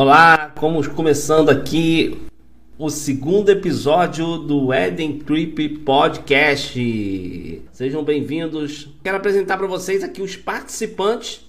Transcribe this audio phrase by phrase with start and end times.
[0.00, 2.27] Olá, como começando aqui
[2.78, 7.62] o segundo episódio do Eden Trip Podcast.
[7.72, 8.88] Sejam bem-vindos.
[9.02, 11.40] Quero apresentar para vocês aqui os participantes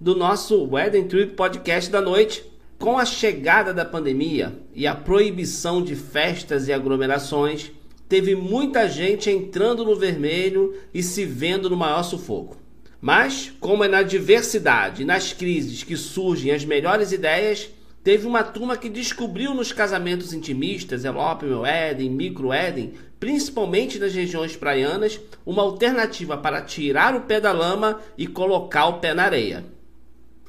[0.00, 2.44] do nosso Eden Trip Podcast da noite.
[2.76, 7.70] Com a chegada da pandemia e a proibição de festas e aglomerações,
[8.08, 12.56] teve muita gente entrando no vermelho e se vendo no maior sufoco.
[13.00, 17.70] Mas, como é na diversidade e nas crises que surgem as melhores ideias,
[18.04, 24.54] Teve uma turma que descobriu nos casamentos intimistas, Meu Éden, Micro Éden, principalmente nas regiões
[24.54, 29.64] praianas, uma alternativa para tirar o pé da lama e colocar o pé na areia.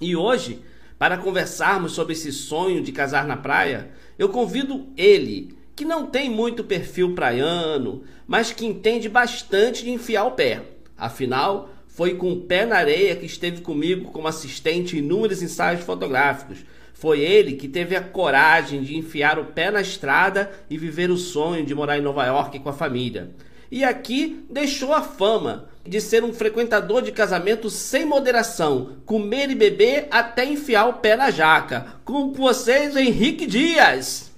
[0.02, 0.60] E hoje,
[1.00, 6.30] para conversarmos sobre esse sonho de casar na praia, eu convido ele, que não tem
[6.30, 10.62] muito perfil praiano, mas que entende bastante de enfiar o pé.
[10.98, 15.86] Afinal, foi com o pé na areia que esteve comigo como assistente em inúmeros ensaios
[15.86, 21.12] fotográficos foi ele que teve a coragem de enfiar o pé na estrada e viver
[21.12, 23.32] o sonho de morar em Nova York com a família.
[23.70, 29.56] E aqui deixou a fama de ser um frequentador de casamento sem moderação, comer e
[29.56, 31.98] beber até enfiar o pé na jaca.
[32.06, 34.32] Com vocês, Henrique Dias.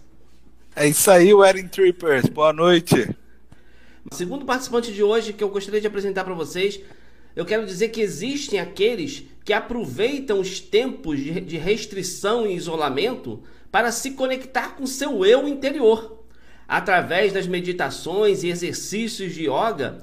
[0.75, 2.25] É isso aí, Wedding Trippers.
[2.25, 3.15] Boa noite.
[4.11, 6.79] Segundo participante de hoje que eu gostaria de apresentar para vocês,
[7.35, 13.93] eu quero dizer que existem aqueles que aproveitam os tempos de restrição e isolamento para
[13.93, 16.25] se conectar com seu eu interior,
[16.67, 20.01] através das meditações e exercícios de yoga,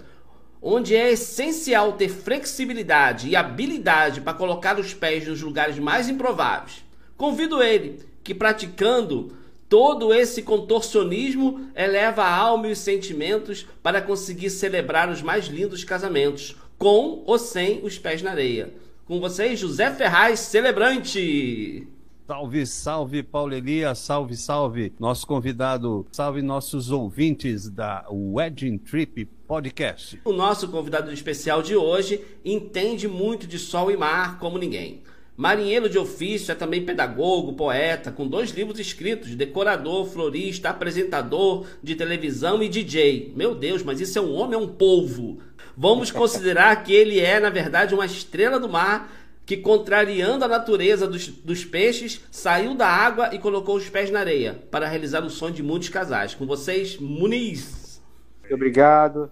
[0.63, 6.83] onde é essencial ter flexibilidade e habilidade para colocar os pés nos lugares mais improváveis.
[7.15, 9.37] Convido ele que praticando
[9.69, 15.85] todo esse contorcionismo eleva a alma e os sentimentos para conseguir celebrar os mais lindos
[15.85, 18.83] casamentos, com ou sem os pés na areia.
[19.07, 21.87] Com vocês, José Ferraz, celebrante.
[22.27, 30.19] Salve, salve, Paulo Elias, salve, salve, nosso convidado, salve nossos ouvintes da Wedding Trip Podcast.
[30.25, 35.03] O nosso convidado especial de hoje entende muito de sol e mar como ninguém.
[35.37, 41.95] Marinheiro de ofício, é também pedagogo, poeta, com dois livros escritos, decorador, florista, apresentador de
[41.95, 43.35] televisão e DJ.
[43.37, 45.41] Meu Deus, mas isso é um homem, é um polvo.
[45.77, 49.11] Vamos considerar que ele é, na verdade, uma estrela do mar
[49.45, 54.21] que, contrariando a natureza dos, dos, peixes, saiu da água e colocou os pés na
[54.21, 56.35] areia para realizar o sonho de muitos casais.
[56.35, 58.03] Com vocês, Muniz.
[58.41, 59.31] Muito obrigado.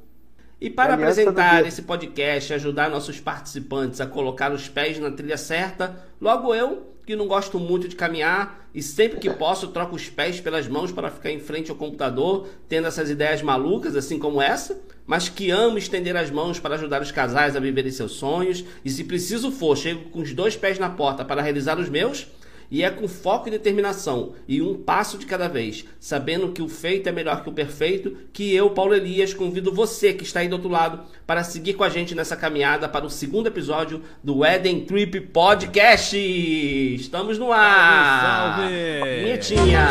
[0.61, 5.37] E para apresentar esse podcast e ajudar nossos participantes a colocar os pés na trilha
[5.37, 10.09] certa, logo eu, que não gosto muito de caminhar e sempre que posso troco os
[10.09, 14.41] pés pelas mãos para ficar em frente ao computador, tendo essas ideias malucas, assim como
[14.41, 18.65] essa, mas que amo estender as mãos para ajudar os casais a viverem seus sonhos
[18.85, 22.27] e, se preciso for, chego com os dois pés na porta para realizar os meus
[22.72, 26.69] e é com foco e determinação e um passo de cada vez, sabendo que o
[26.69, 30.49] feito é melhor que o perfeito, que eu, Paulo Elias, convido você que está aí
[30.49, 34.43] do outro lado para seguir com a gente nessa caminhada para o segundo episódio do
[34.43, 36.16] Eden Trip Podcast.
[36.16, 38.56] Estamos no ar!
[38.56, 38.99] Salve!
[38.99, 39.21] salve.
[39.21, 39.88] Vinhetinha!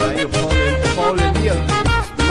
[0.00, 0.50] Aí, o Paulo,
[0.96, 1.56] Paulo Elias,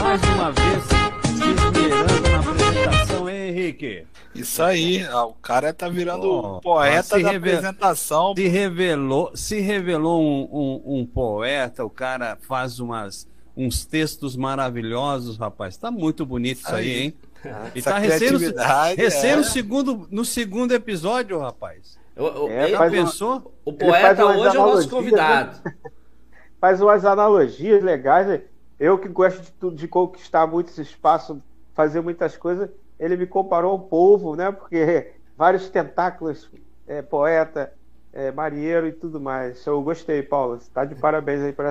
[0.02, 0.84] mais uma vez,
[1.24, 4.04] se esmerando na apresentação, hein, Henrique?
[4.40, 7.54] Isso aí, o cara tá virando oh, poeta da revel...
[7.54, 8.34] apresentação.
[8.34, 15.36] Se revelou, se revelou um, um, um, poeta, o cara faz umas, uns textos maravilhosos,
[15.36, 15.76] rapaz.
[15.76, 17.14] Tá muito bonito isso aí, aí hein?
[17.44, 18.28] Ah, e tá recém,
[18.96, 19.36] recém é.
[19.36, 21.98] no, segundo, no segundo episódio, rapaz.
[22.50, 23.54] é, ele pensou?
[23.64, 25.58] O poeta hoje é o nosso convidado.
[25.64, 25.74] Né?
[26.60, 28.42] faz umas analogias legais.
[28.78, 31.42] Eu que gosto de, de conquistar muito esse espaço,
[31.74, 32.68] fazer muitas coisas
[33.00, 34.52] ele me comparou ao povo, né?
[34.52, 36.50] Porque vários tentáculos,
[36.86, 37.72] é, poeta,
[38.12, 39.64] é, marinheiro e tudo mais.
[39.64, 40.56] Eu gostei, Paulo.
[40.56, 41.70] Está de parabéns aí para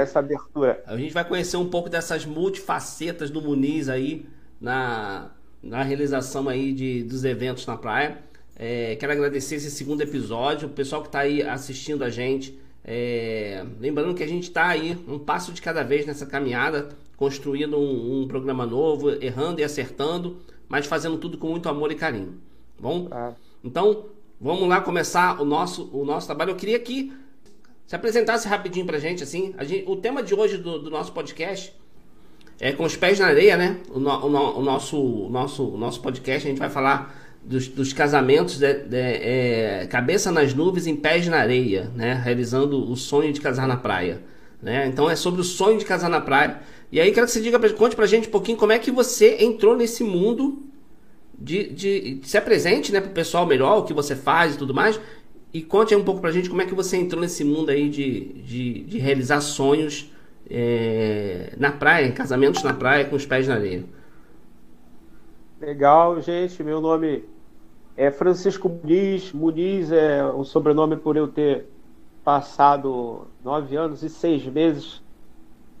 [0.00, 0.82] essa abertura.
[0.86, 4.26] A gente vai conhecer um pouco dessas multifacetas do Muniz aí
[4.58, 5.30] na,
[5.62, 8.18] na realização aí de, dos eventos na praia.
[8.58, 12.58] É, quero agradecer esse segundo episódio, o pessoal que está aí assistindo a gente.
[12.82, 17.76] É, lembrando que a gente está aí um passo de cada vez nessa caminhada construindo
[17.78, 22.40] um, um, programa novo, errando e acertando, mas fazendo tudo com muito amor e carinho.
[22.76, 23.08] Tá bom?
[23.10, 23.32] Ah.
[23.64, 24.06] Então,
[24.40, 26.50] vamos lá começar o nosso, o nosso trabalho.
[26.50, 27.12] Eu queria que
[27.86, 29.54] se apresentasse rapidinho pra gente, assim.
[29.62, 31.72] Gente, o tema de hoje do, do nosso podcast
[32.60, 33.78] é com os pés na areia, né?
[33.90, 37.68] O, no, o, o nosso, o nosso, o nosso podcast a gente vai falar dos,
[37.68, 42.14] dos casamentos de, de, é, cabeça nas nuvens em pés na areia, né?
[42.14, 44.20] Realizando o sonho de casar na praia,
[44.60, 44.86] né?
[44.86, 46.60] Então é sobre o sonho de casar na praia.
[46.90, 49.36] E aí quero que você diga, conte pra gente um pouquinho como é que você
[49.40, 50.62] entrou nesse mundo
[51.38, 54.72] de, de, de se apresente, né, pro pessoal melhor o que você faz e tudo
[54.72, 55.00] mais.
[55.52, 57.88] E conte aí um pouco pra gente como é que você entrou nesse mundo aí
[57.88, 60.12] de, de, de realizar sonhos
[60.48, 63.84] é, na praia, casamentos na praia com os pés na areia.
[65.60, 66.62] Legal, gente.
[66.62, 67.24] Meu nome
[67.96, 69.32] é Francisco Muniz.
[69.32, 71.66] Muniz é o sobrenome por eu ter
[72.22, 75.00] passado nove anos e seis meses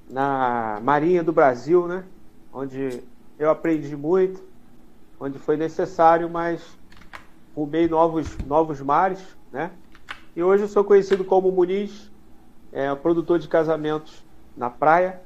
[0.08, 2.04] na Marinha do Brasil, né?
[2.52, 3.02] Onde
[3.38, 4.42] eu aprendi muito,
[5.18, 6.78] onde foi necessário, mas
[7.54, 9.70] rumei novos, novos mares, né?
[10.34, 12.12] E hoje eu sou conhecido como Muniz,
[12.70, 14.24] é, produtor de casamentos
[14.54, 15.22] na praia.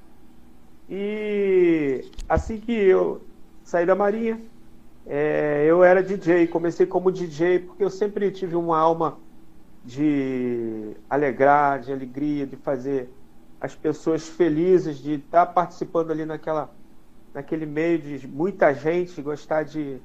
[0.89, 3.29] E assim que eu
[3.65, 4.41] saí da Marinha,
[5.07, 6.47] é, eu era DJ.
[6.49, 9.19] Comecei como DJ porque eu sempre tive uma alma
[9.85, 13.20] de alegrar, de alegria, de fazer
[13.61, 16.73] as pessoas felizes, de estar participando ali naquela,
[17.35, 20.01] naquele meio de muita gente, gostar de,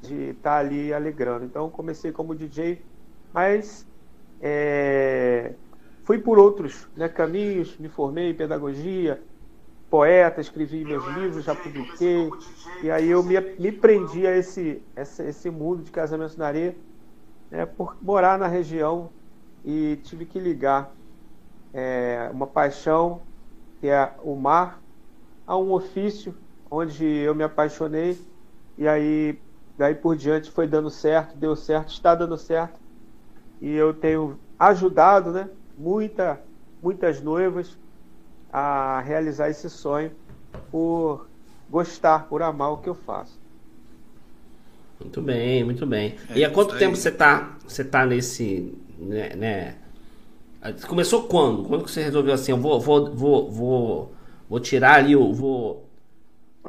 [0.00, 1.44] de estar ali alegrando.
[1.44, 2.82] Então comecei como DJ,
[3.34, 3.86] mas
[4.40, 5.52] é,
[6.04, 9.22] fui por outros né, caminhos, me formei em pedagogia,
[9.90, 12.30] poeta, escrevi meus livros, já publiquei,
[12.82, 16.74] e aí eu me, me prendi a esse, esse, esse mundo de casamentos na areia,
[17.50, 19.10] né, por morar na região
[19.62, 20.95] e tive que ligar
[21.76, 23.20] é, uma paixão,
[23.78, 24.80] que é o mar,
[25.46, 26.34] a um ofício
[26.70, 28.18] onde eu me apaixonei,
[28.78, 29.38] e aí
[29.76, 32.80] daí por diante foi dando certo, deu certo, está dando certo,
[33.60, 36.40] e eu tenho ajudado, né, muita,
[36.82, 37.76] muitas noivas
[38.50, 40.12] a realizar esse sonho
[40.70, 41.28] por
[41.68, 43.38] gostar, por amar o que eu faço.
[44.98, 46.16] Muito bem, muito bem.
[46.30, 48.74] É e há quanto tempo você está você tá nesse.
[48.98, 49.74] Né, né,
[50.86, 51.64] Começou quando?
[51.64, 52.52] Quando que você resolveu assim?
[52.52, 54.12] Eu vou, vou, vou, vou,
[54.48, 55.86] vou tirar ali, eu vou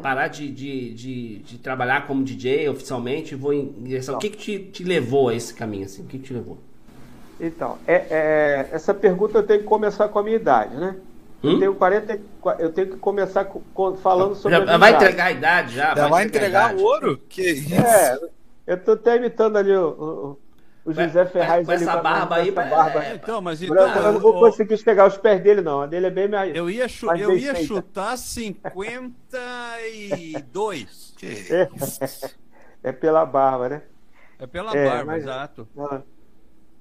[0.02, 4.16] parar de, de, de, de trabalhar como DJ oficialmente vou ingressar.
[4.16, 5.86] O que, que te, te levou a esse caminho?
[5.86, 6.04] Assim?
[6.04, 6.58] O que, que te levou?
[7.40, 10.96] Então, é, é, essa pergunta eu tenho que começar com a minha idade, né?
[11.44, 11.52] Hum?
[11.52, 12.20] Eu tenho 40,
[12.60, 15.06] eu tenho que começar com, falando sobre já, a Vai idade.
[15.06, 15.88] entregar a idade já.
[15.90, 17.22] Já vai, vai entregar, o ouro?
[17.30, 17.76] Que isso?
[17.76, 18.20] É,
[18.66, 20.40] eu tô até imitando ali o, o,
[20.88, 21.66] o José Ferraz.
[21.66, 23.04] Com essa barba aí, essa barba.
[23.04, 25.82] É, então, mas então, eu não vou o, conseguir pegar os pés dele, não.
[25.82, 26.56] A dele é bem mais.
[26.56, 31.14] Eu ia, chu mais eu ia chutar 52.
[31.20, 31.70] que é,
[32.84, 33.82] é pela barba, né?
[34.40, 35.68] É pela é, barba, mas, exato.
[35.76, 36.02] Não.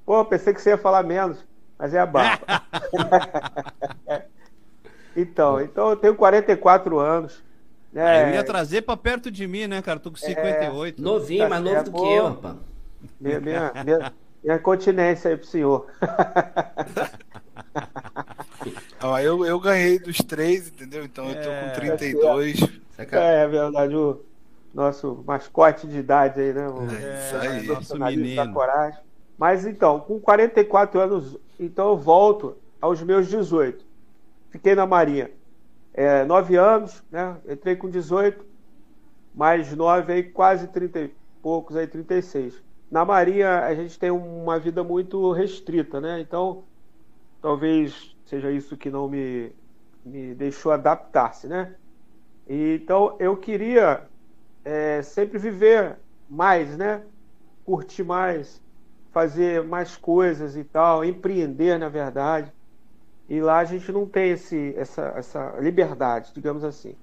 [0.04, 1.44] Pô, pensei que você ia falar menos,
[1.76, 2.46] mas é a barba.
[5.16, 7.44] então, então eu tenho 44 anos.
[7.92, 8.30] Né?
[8.30, 9.98] eu ia trazer para perto de mim, né, cara?
[9.98, 11.00] Tô com 58.
[11.00, 12.75] É, novinho, tá mais novo do que eu, rapaz.
[13.20, 14.12] Minha, minha, minha,
[14.42, 15.86] minha continência aí pro senhor.
[19.00, 21.04] ah, eu, eu ganhei dos três, entendeu?
[21.04, 22.60] Então eu tô com 32.
[22.98, 24.24] É, é, é verdade, o
[24.72, 26.68] nosso mascote de idade aí, né?
[26.68, 28.52] O, é, isso aí, nosso menino.
[28.52, 29.00] coragem.
[29.38, 33.84] Mas então, com 44 anos, então eu volto aos meus 18.
[34.50, 35.30] Fiquei na Marinha
[35.96, 37.36] é, 9 anos, né?
[37.48, 38.44] Entrei com 18,
[39.34, 42.62] mais 9 aí, quase 30 e poucos, aí 36.
[42.90, 46.20] Na Marinha a gente tem uma vida muito restrita, né?
[46.20, 46.64] Então,
[47.42, 49.52] talvez seja isso que não me,
[50.04, 51.74] me deixou adaptar-se, né?
[52.48, 54.06] E, então, eu queria
[54.64, 55.96] é, sempre viver
[56.28, 57.02] mais, né?
[57.64, 58.62] Curtir mais,
[59.10, 62.52] fazer mais coisas e tal, empreender, na verdade.
[63.28, 66.94] E lá a gente não tem esse, essa, essa liberdade, digamos assim.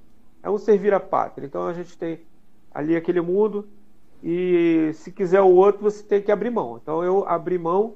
[0.42, 1.46] É um servir a pátria.
[1.46, 2.22] Então a gente tem
[2.74, 3.68] ali aquele mundo
[4.24, 6.80] e se quiser o outro você tem que abrir mão.
[6.82, 7.96] Então eu abri mão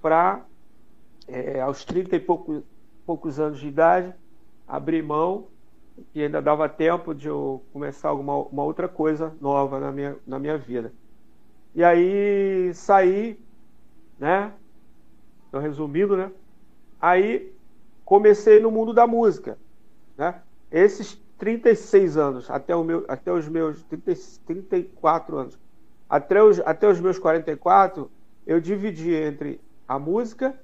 [0.00, 0.44] para,
[1.28, 2.62] é, aos 30 e poucos,
[3.04, 4.14] poucos anos de idade,
[4.66, 5.48] abrir mão
[6.14, 10.38] e ainda dava tempo de eu começar alguma uma outra coisa nova na minha, na
[10.38, 10.90] minha vida.
[11.74, 13.38] E aí saí,
[14.18, 14.52] né?
[15.48, 16.32] Então, resumindo, né?
[16.98, 17.52] Aí
[18.06, 19.58] comecei no mundo da música,
[20.16, 20.40] né?
[20.70, 24.14] Esses 36 anos, até, o meu, até os meus 30,
[24.46, 25.58] 34 anos,
[26.08, 28.08] até os, até os meus 44,
[28.46, 30.56] eu dividi entre a música,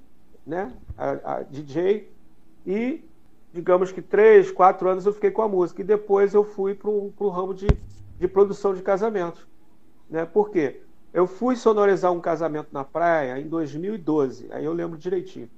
[0.47, 0.71] né?
[0.97, 2.09] A, a DJ
[2.65, 3.03] e
[3.51, 6.89] digamos que três, quatro anos eu fiquei com a música e depois eu fui para
[6.89, 7.67] o ramo de,
[8.17, 9.45] de produção de casamentos.
[10.09, 10.25] Né?
[10.25, 10.79] Por quê?
[11.13, 15.49] Eu fui sonorizar um casamento na praia em 2012, aí eu lembro direitinho.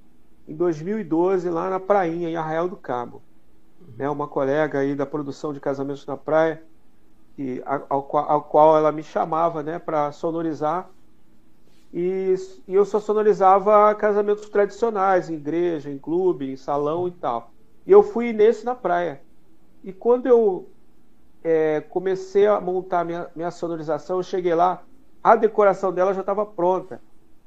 [0.48, 3.22] Em 2012, lá na prainha, em Arraial do Cabo.
[3.96, 6.62] Né, uma colega aí da produção de Casamentos na Praia,
[7.38, 8.02] e, ao,
[8.42, 10.88] qual ela me chamava né, para sonorizar.
[11.92, 12.34] E,
[12.66, 17.50] e, eu só sonorizava casamentos tradicionais, em igreja, em clube, em salão e tal.
[17.86, 19.20] E eu fui nesse na praia.
[19.84, 20.68] E quando eu
[21.44, 24.82] é, comecei a montar minha, minha sonorização, eu cheguei lá,
[25.22, 27.00] a decoração dela já estava pronta.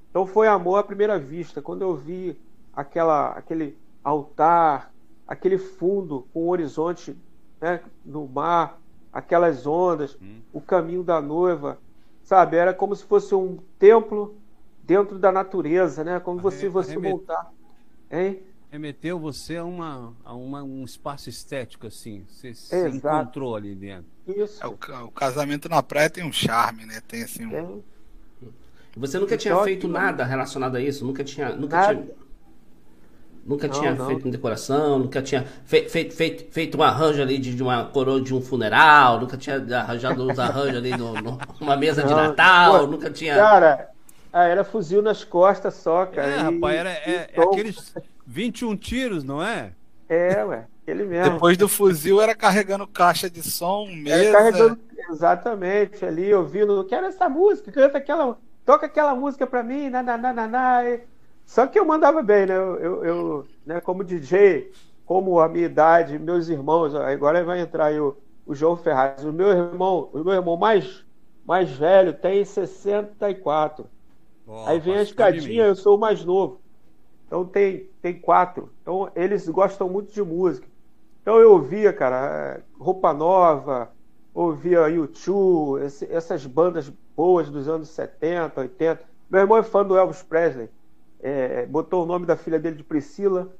[0.09, 1.61] Então foi amor à primeira vista.
[1.61, 2.39] Quando eu vi
[2.73, 4.91] aquela, aquele altar,
[5.27, 7.15] aquele fundo com o horizonte
[7.59, 8.79] né, no mar,
[9.11, 10.41] aquelas ondas, hum.
[10.53, 11.79] o caminho da noiva,
[12.23, 12.57] sabe?
[12.57, 14.35] Era como se fosse um templo
[14.83, 16.19] dentro da natureza, né?
[16.19, 17.51] Como você você montar,
[18.11, 18.43] hein?
[18.71, 22.25] Remeteu você a, uma, a uma, um espaço estético, assim.
[22.27, 24.05] Você se encontrou ali dentro.
[24.27, 24.61] Isso.
[24.61, 24.73] É, o,
[25.05, 27.01] o, casamento na praia tem um charme, né?
[27.07, 27.81] Tem assim um...
[28.97, 31.05] Você nunca tinha então, feito nada relacionado a isso?
[31.05, 31.55] Nunca tinha.
[31.55, 31.95] Nunca nada.
[31.95, 32.15] tinha
[33.45, 34.07] Nunca não, tinha não.
[34.07, 37.85] feito uma decoração, nunca tinha feito, feito, feito, feito um arranjo ali de, de, uma
[37.85, 40.91] coroa de um funeral, nunca tinha arranjado uns arranjos ali
[41.59, 42.07] numa mesa não.
[42.07, 43.35] de Natal, Pô, nunca tinha.
[43.35, 43.89] Cara,
[44.33, 46.27] ah, era fuzil nas costas só, cara.
[46.27, 47.93] É, e, rapaz, era, é, é aqueles
[48.25, 49.71] 21 tiros, não é?
[50.09, 51.33] É, ué, aquele mesmo.
[51.33, 54.75] Depois do fuzil era carregando caixa de som, mesa.
[55.07, 60.17] Exatamente, ali ouvindo, quero essa música, canta aquela, toca aquela música pra mim, na, na,
[60.17, 60.81] na, na, na.
[61.45, 62.55] Só que eu mandava bem, né?
[62.55, 64.71] Eu, eu, né, como DJ,
[65.05, 69.23] como a minha idade, meus irmãos, agora vai entrar aí o, o João Ferraz.
[69.23, 71.05] O meu irmão, o meu irmão mais,
[71.45, 73.85] mais velho tem 64.
[74.47, 76.59] Oh, aí vem a escadinha, eu sou o mais novo.
[77.27, 78.71] Então tem, tem quatro.
[78.81, 80.67] Então eles gostam muito de música.
[81.21, 83.91] Então eu ouvia, cara, Roupa Nova,
[84.33, 89.01] ouvia YouTube, essas bandas boas dos anos 70, 80.
[89.29, 90.69] Meu irmão é fã do Elvis Presley
[91.25, 93.51] é, botou o nome da filha dele de Priscila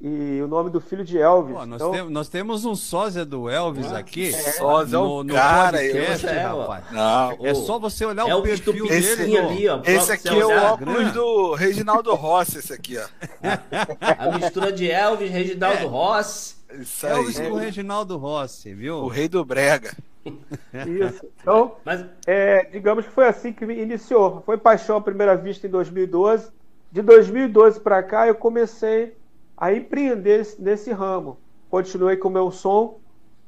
[0.00, 1.54] e o nome do filho de Elvis.
[1.54, 1.92] Pô, nós, então...
[1.92, 4.28] tem, nós, temos um sósia do Elvis ah, aqui.
[4.28, 6.84] É, sósia no, no cara, podcast, é, rapaz.
[6.90, 9.38] Não, é só você olhar o perfil esse, dele.
[9.38, 13.06] Ali, ó, esse aqui é o óculos do Reginaldo Rossi, esse aqui, ó.
[14.18, 15.86] A mistura de Elvis, Reginaldo é.
[15.86, 16.56] Rossi.
[16.80, 18.96] Isso Elvis com Reginaldo Rossi, viu?
[18.96, 19.96] O rei do brega.
[20.24, 21.24] Isso.
[21.40, 22.04] Então, Mas...
[22.26, 24.42] é, digamos que foi assim que me iniciou.
[24.44, 26.56] Foi paixão à primeira vista em 2012
[26.96, 29.14] de 2012 para cá, eu comecei
[29.54, 31.38] a empreender nesse ramo.
[31.68, 33.00] Continuei com o meu som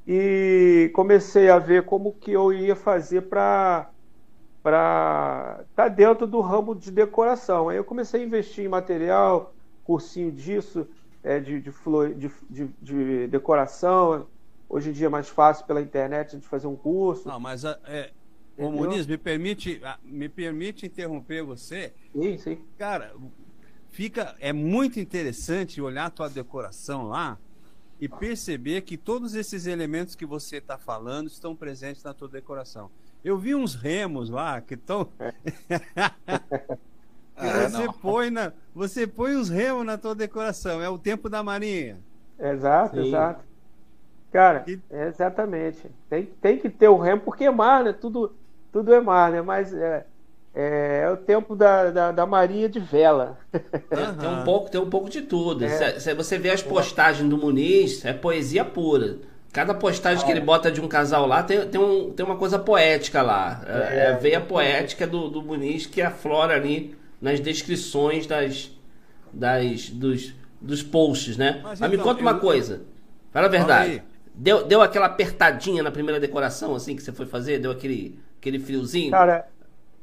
[0.07, 3.89] e comecei a ver como que eu ia fazer para
[4.63, 7.71] para estar tá dentro do ramo de decoração.
[7.71, 10.87] Aí eu comecei a investir em material, cursinho disso,
[11.23, 14.27] é, de, de, flor, de, de, de, decoração.
[14.69, 17.27] Hoje em dia é mais fácil pela internet de fazer um curso.
[17.27, 18.11] Não, mas é,
[18.59, 21.93] Ô, Muniz, me permite, ah, me permite interromper você?
[22.13, 22.59] Sim, sim.
[22.77, 23.15] Cara,
[23.89, 27.39] fica, é muito interessante olhar a tua decoração lá
[28.01, 32.91] e perceber que todos esses elementos que você está falando estão presentes na tua decoração.
[33.25, 35.09] Eu vi uns remos lá que estão.
[37.41, 37.69] É.
[37.69, 40.83] você, põe na, você põe os remos na tua decoração.
[40.83, 42.01] É o tempo da marinha.
[42.37, 43.07] Exato, Sim.
[43.07, 43.45] exato.
[44.33, 44.81] Cara, e...
[44.91, 45.89] exatamente.
[46.11, 47.93] Tem, tem que ter o remo, porque é mar, né?
[47.93, 48.35] Tudo,
[48.79, 49.43] tudo é mar, né?
[49.43, 50.05] Mas é,
[50.55, 53.37] é, é o tempo da, da, da, Maria de Vela.
[53.53, 54.15] Uhum.
[54.15, 55.65] Tem, um pouco, tem um pouco de tudo.
[55.65, 55.99] É.
[55.99, 59.17] Se, você vê as postagens do Muniz, é poesia pura.
[59.53, 62.59] Cada postagem que ele bota de um casal lá tem, tem, um, tem uma coisa
[62.59, 63.63] poética lá.
[63.67, 68.71] É, é a veia poética do, do Muniz que aflora ali nas descrições das,
[69.33, 71.61] das, dos, dos posts, né?
[71.65, 72.39] Mas, Mas me então, conta uma eu...
[72.39, 72.83] coisa.
[73.33, 74.03] Fala a verdade.
[74.33, 77.59] Deu, deu aquela apertadinha na primeira decoração, assim, que você foi fazer?
[77.59, 79.11] Deu aquele, aquele friozinho?
[79.11, 79.49] Cara,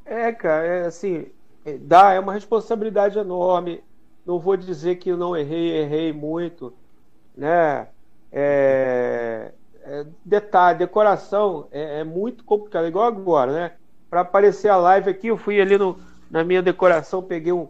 [0.06, 1.26] é, cara, é assim,
[1.66, 3.84] é, dá, é uma responsabilidade enorme.
[4.26, 6.74] Não vou dizer que eu não errei, errei muito,
[7.36, 7.88] né?
[8.32, 9.52] É,
[9.84, 13.72] é, detalhe, decoração é, é, muito complicado, igual agora, né?
[14.10, 15.98] Para aparecer a live aqui, eu fui ali no,
[16.30, 17.70] na minha decoração, peguei um,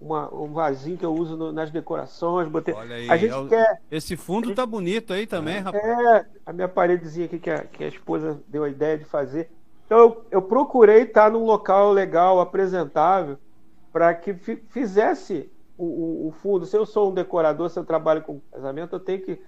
[0.00, 2.48] uma, um vasinho que eu uso no, nas decorações.
[2.48, 2.74] Botei...
[2.74, 3.80] Olha aí, a gente é quer.
[3.90, 4.56] Esse fundo gente...
[4.56, 5.84] tá bonito aí também, rapaz.
[5.84, 9.50] É, a minha paredezinha aqui que a, que a esposa deu a ideia de fazer.
[9.86, 13.38] Então eu, eu procurei estar num local legal, apresentável,
[13.92, 14.34] para que
[14.68, 16.66] fizesse o, o, o, fundo.
[16.66, 19.40] Se eu sou um decorador, se eu trabalho com casamento, eu tenho que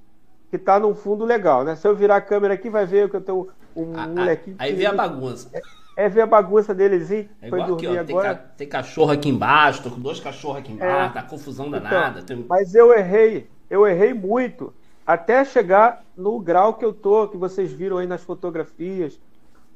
[0.51, 1.77] que tá num fundo legal, né?
[1.77, 4.57] Se eu virar a câmera aqui, vai ver que eu tenho um, um molequinho.
[4.59, 5.51] Aí vê a bagunça.
[5.53, 5.61] É,
[6.05, 8.35] é ver a bagunça deles e é foi dormir aqui, ó, agora.
[8.35, 11.21] Tem, tem, cachorro aqui embaixo, tô com dois cachorros aqui embaixo, é.
[11.21, 12.21] tá confusão então, danada.
[12.21, 12.47] Então, tem...
[12.49, 14.73] Mas eu errei, eu errei muito
[15.07, 19.21] até chegar no grau que eu tô, que vocês viram aí nas fotografias,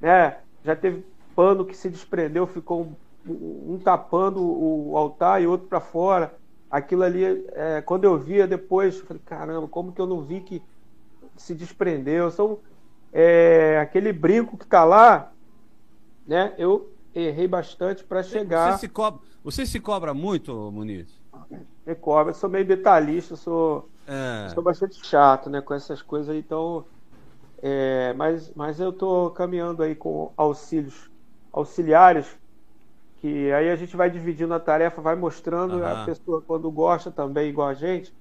[0.01, 0.37] né?
[0.65, 1.05] Já teve
[1.35, 2.95] pano que se desprendeu, ficou
[3.27, 6.35] um, um tapando o altar e outro para fora.
[6.71, 10.41] Aquilo ali, é, quando eu via depois, eu falei, caramba, como que eu não vi
[10.41, 10.63] que
[11.37, 12.59] se desprendeu, são
[13.13, 15.33] é, aquele brinco que está lá,
[16.27, 16.55] né?
[16.57, 18.73] Eu errei bastante para chegar.
[18.73, 21.21] Você se, cobra, você se cobra muito, Muniz?
[21.87, 24.49] Me cobra, sou meio detalhista, sou, é.
[24.51, 26.85] sou bastante chato, né, com essas coisas, então.
[27.63, 31.09] É, mas, mas eu estou caminhando aí com auxílios
[31.53, 32.37] auxiliares
[33.23, 35.87] que aí a gente vai dividindo a tarefa, vai mostrando uhum.
[35.87, 38.13] a pessoa quando gosta também igual a gente,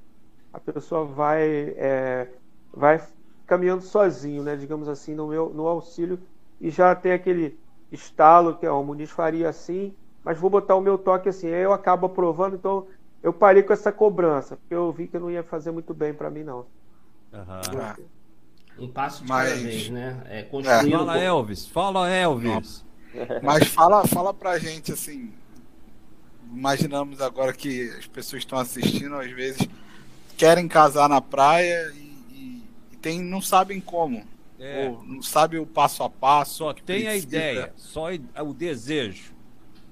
[0.53, 2.27] a pessoa vai é,
[2.71, 3.01] vai
[3.48, 4.55] caminhando sozinho, né?
[4.55, 6.19] Digamos assim, no meu no auxílio
[6.62, 7.60] e já tem aquele
[7.91, 9.91] estalo que ó, o Muniz faria assim,
[10.24, 11.48] mas vou botar o meu toque assim.
[11.48, 12.86] Aí eu acabo aprovando, então
[13.24, 16.29] eu parei com essa cobrança, porque eu vi que não ia fazer muito bem para
[16.29, 16.60] mim não.
[17.33, 18.05] Uhum.
[18.78, 19.50] Um passo de mas...
[19.50, 20.24] cada vez, né?
[20.30, 20.98] É, construindo...
[20.98, 22.86] Fala Elvis, fala Elvis.
[23.44, 25.34] Mas fala, fala pra gente assim.
[26.51, 29.68] Imaginamos agora que as pessoas estão assistindo, às vezes
[30.38, 32.00] querem casar na praia e,
[32.34, 34.24] e, e tem, não sabem como.
[34.60, 34.88] É.
[34.88, 36.56] Ou não sabe o passo a passo.
[36.56, 37.12] Só tem precisa.
[37.12, 38.08] a ideia, só
[38.44, 39.34] o desejo.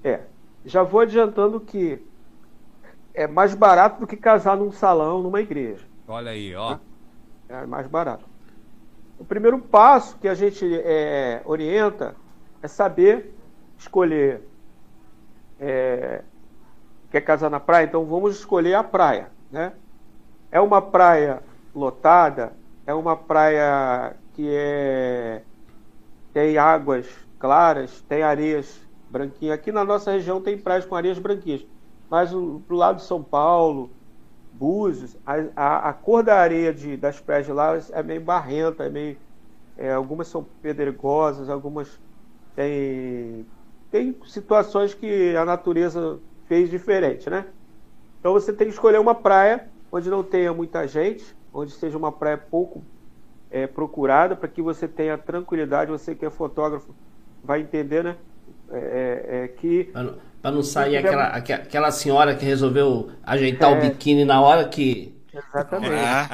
[0.02, 0.22] É.
[0.64, 2.02] Já vou adiantando que
[3.14, 5.84] é mais barato do que casar num salão, numa igreja.
[6.06, 6.78] Olha aí, ó.
[7.48, 8.24] É mais barato.
[9.20, 12.16] O primeiro passo que a gente é, orienta
[12.62, 13.34] é saber
[13.76, 14.40] escolher.
[15.60, 16.22] É,
[17.10, 17.84] quer casar na praia?
[17.84, 19.30] Então vamos escolher a praia.
[19.52, 19.74] Né?
[20.50, 21.42] É uma praia
[21.74, 22.54] lotada,
[22.86, 25.42] é uma praia que é,
[26.32, 27.06] tem águas
[27.38, 29.54] claras, tem areias branquinhas.
[29.54, 31.66] Aqui na nossa região tem praias com areias branquinhas,
[32.08, 33.90] mas o, lado de São Paulo,
[34.60, 38.84] Búzios, a, a, a, cor da areia de, das praias de lá é meio barrenta,
[38.84, 39.16] é meio,
[39.78, 41.98] é, algumas são pedregosas, algumas
[42.54, 43.46] tem,
[43.90, 47.46] tem situações que a natureza fez diferente, né?
[48.18, 52.12] Então você tem que escolher uma praia onde não tenha muita gente, onde seja uma
[52.12, 52.84] praia pouco
[53.50, 56.94] é, procurada, para que você tenha tranquilidade, você que é fotógrafo
[57.42, 58.16] vai entender, né?
[58.70, 59.90] É, é, é que
[60.40, 63.88] para não sair aquela, aquela senhora que resolveu ajeitar o é.
[63.88, 65.94] biquíni na hora que Exatamente.
[65.94, 66.26] É.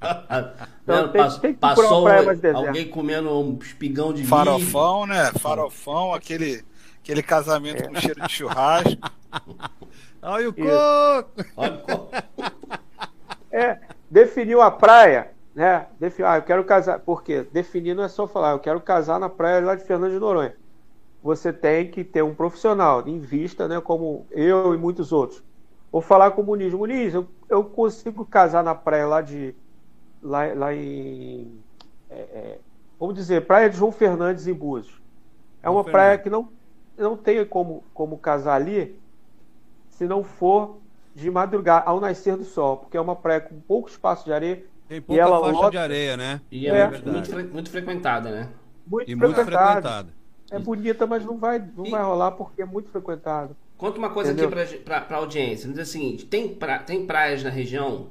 [0.82, 2.08] então, tem, tem que passou
[2.54, 5.18] alguém comendo um espigão de Farofão, milho.
[5.18, 5.32] né?
[5.38, 6.64] Farofão, aquele,
[7.02, 7.88] aquele casamento é.
[7.88, 8.98] com cheiro de churrasco.
[10.22, 11.44] Olha o coco!
[11.56, 12.10] Olha o coco!
[13.50, 13.78] É,
[14.10, 15.86] definiu a praia, né?
[15.98, 16.22] Defin...
[16.22, 16.98] Ah, eu quero casar.
[16.98, 17.46] Por quê?
[17.50, 20.54] Definir não é só falar, eu quero casar na praia lá de Fernando de Noronha.
[21.22, 23.80] Você tem que ter um profissional em vista, né?
[23.80, 25.42] Como eu e muitos outros
[25.90, 26.72] Vou falar com o Muniz.
[26.72, 29.54] Muniz, eu, eu consigo casar na praia lá de.
[30.22, 31.60] Lá, lá em.
[32.10, 32.58] É, é,
[32.98, 35.00] vamos dizer, Praia de João Fernandes em Búzios.
[35.62, 36.48] É uma praia que não,
[36.96, 38.98] não tem como, como casar ali
[39.90, 40.78] se não for
[41.14, 44.64] de madrugada, ao nascer do sol, porque é uma praia com pouco espaço de areia.
[44.88, 45.70] Tem pouca e ela faixa lota...
[45.70, 46.40] de areia, né?
[46.50, 47.42] E é, é muito, fre...
[47.44, 48.48] muito, frequentada, né?
[48.86, 49.42] Muito, e frequentada.
[49.42, 50.17] muito frequentada.
[50.50, 51.90] É bonita, mas não vai, não e...
[51.90, 53.56] vai rolar porque é muito frequentado.
[53.76, 54.58] Conta uma coisa Entendeu?
[54.60, 55.68] aqui pra, pra audiência.
[55.68, 58.08] Diz assim, tem, pra, tem praias na região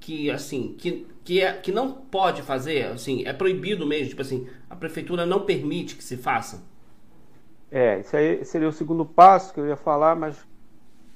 [0.00, 4.48] que, assim, que, que, é, que não pode fazer, assim, é proibido mesmo, tipo assim,
[4.70, 6.62] a prefeitura não permite que se faça?
[7.70, 10.36] É, isso aí seria o segundo passo que eu ia falar, mas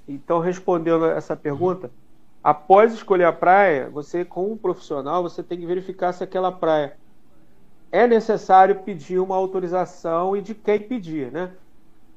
[0.07, 1.91] então respondendo essa pergunta,
[2.43, 6.99] após escolher a praia, você com um profissional, você tem que verificar se aquela praia
[7.93, 11.53] é necessário pedir uma autorização e de quem pedir, né?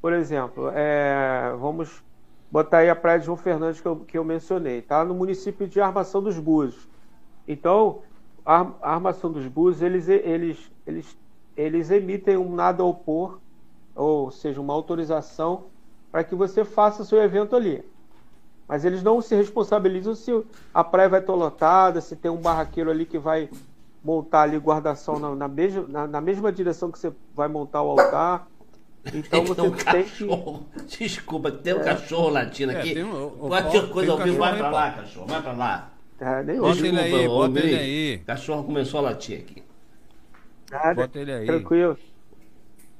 [0.02, 2.02] Por exemplo, é, vamos
[2.50, 5.04] botar aí a Praia de João Fernandes que eu, que eu mencionei, tá?
[5.04, 6.88] No município de Armação dos Búzios.
[7.46, 8.00] Então,
[8.46, 11.18] a, Armação dos Búzios, eles, eles, eles,
[11.58, 13.40] eles emitem um nada a opor,
[13.94, 15.66] ou seja, uma autorização
[16.10, 17.84] para que você faça seu evento ali.
[18.66, 20.32] Mas eles não se responsabilizam se
[20.74, 23.50] a praia vai estar lotada, se tem um barraqueiro ali que vai
[24.06, 27.89] montar ali guardação na, na, mesma, na, na mesma direção que você vai montar o
[27.89, 28.48] altar
[29.13, 30.65] então você tem, um tem cachorro.
[30.88, 30.98] que.
[30.98, 31.84] Desculpa, tem um é.
[31.84, 32.91] cachorro latindo é, aqui.
[32.91, 35.91] É, tem um, Qualquer coisa ao vivo, vai pra lá, cachorro, vai pra lá.
[36.20, 38.18] Ah, nem bota ele aí, bota ele aí.
[38.20, 39.63] Cachorro começou a latir aqui.
[40.72, 41.46] Nada, bota ele aí.
[41.46, 41.98] Tranquilo.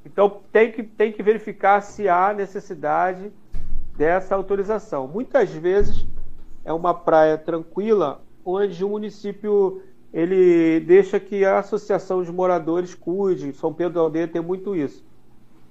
[0.06, 3.32] Então tem que, tem que verificar se há necessidade
[3.98, 5.08] dessa autorização.
[5.08, 6.06] Muitas vezes
[6.64, 9.82] é uma praia tranquila onde o município
[10.16, 13.52] ele deixa que a associação de moradores cuide.
[13.52, 15.04] São Pedro da Aldeia tem muito isso.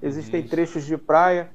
[0.02, 0.50] Existem Isso.
[0.50, 1.50] trechos de praia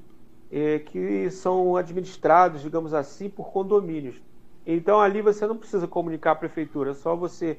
[0.50, 4.20] é, que são administrados, digamos assim, por condomínios.
[4.66, 7.58] Então ali você não precisa comunicar a prefeitura, é só você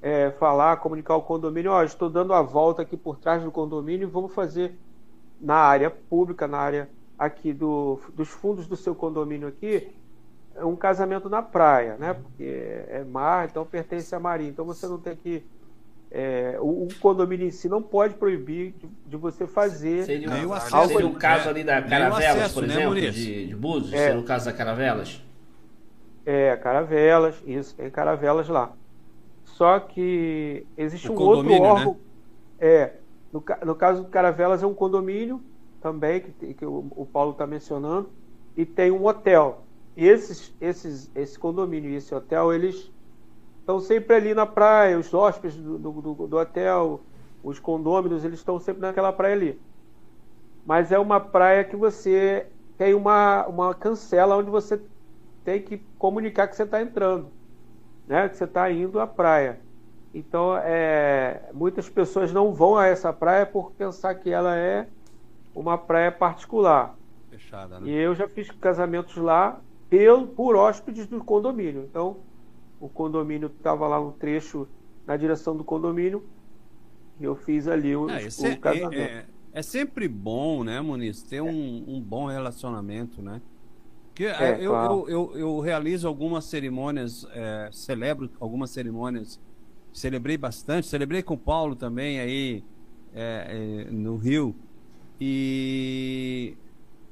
[0.00, 3.50] é, falar, comunicar ao condomínio, ó, oh, estou dando a volta aqui por trás do
[3.50, 4.78] condomínio e vamos fazer
[5.40, 6.88] na área pública, na área
[7.18, 9.88] aqui do, dos fundos do seu condomínio aqui,
[10.64, 12.14] um casamento na praia, né?
[12.14, 14.50] Porque é mar, então pertence à marinha.
[14.50, 15.44] Então você não tem que
[16.10, 20.04] é, o, o, condomínio em si não pode proibir de, de você fazer.
[20.04, 23.56] Seria, o, acesso, seria o caso ali da Caravelas, acesso, por né, exemplo, de, de
[23.56, 23.92] Búzios?
[23.92, 25.22] É, seria o caso da Caravelas?
[26.24, 28.72] É, Caravelas, isso, tem Caravelas lá.
[29.44, 31.60] Só que existe o um outro né?
[31.60, 31.92] órgão.
[31.92, 31.98] Né?
[32.60, 32.92] É,
[33.30, 35.42] no, no caso do Caravelas é um condomínio
[35.80, 38.10] também, que, que o, o Paulo está mencionando,
[38.56, 39.64] e tem um hotel.
[39.98, 42.88] E esses, esses, esse condomínio e esse hotel, eles
[43.58, 47.00] estão sempre ali na praia, os hóspedes do, do, do hotel,
[47.42, 49.60] os condôminos, eles estão sempre naquela praia ali.
[50.64, 54.80] Mas é uma praia que você tem uma, uma cancela onde você
[55.44, 57.32] tem que comunicar que você está entrando,
[58.06, 58.28] né?
[58.28, 59.58] que você está indo à praia.
[60.14, 64.86] Então, é, muitas pessoas não vão a essa praia por pensar que ela é
[65.52, 66.94] uma praia particular.
[67.28, 67.88] Fechada, né?
[67.88, 71.86] E eu já fiz casamentos lá pelo, por hóspedes do condomínio.
[71.90, 72.18] Então,
[72.80, 74.68] o condomínio estava lá um trecho
[75.06, 76.24] na direção do condomínio
[77.18, 78.94] e eu fiz ali o, é, o é, casamento.
[78.94, 83.40] É, é, é, sempre bom, né, Muniz, ter um, um bom relacionamento, né?
[84.08, 85.04] Porque é, eu, claro.
[85.08, 89.40] eu, eu, eu, realizo algumas cerimônias, é, celebro algumas cerimônias,
[89.92, 92.64] celebrei bastante, celebrei com o Paulo também aí
[93.90, 94.54] no Rio.
[95.20, 96.56] E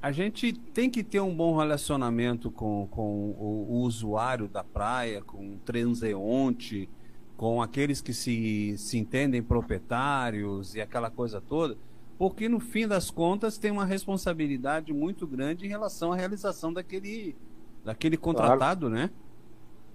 [0.01, 5.21] a gente tem que ter um bom relacionamento com, com o, o, usuário da praia,
[5.21, 6.89] com o transeunte,
[7.35, 11.77] com aqueles que se, se entendem proprietários e aquela coisa toda,
[12.17, 17.35] porque no fim das contas tem uma responsabilidade muito grande em relação à realização daquele,
[17.83, 18.95] daquele contratado, claro.
[18.95, 19.09] né?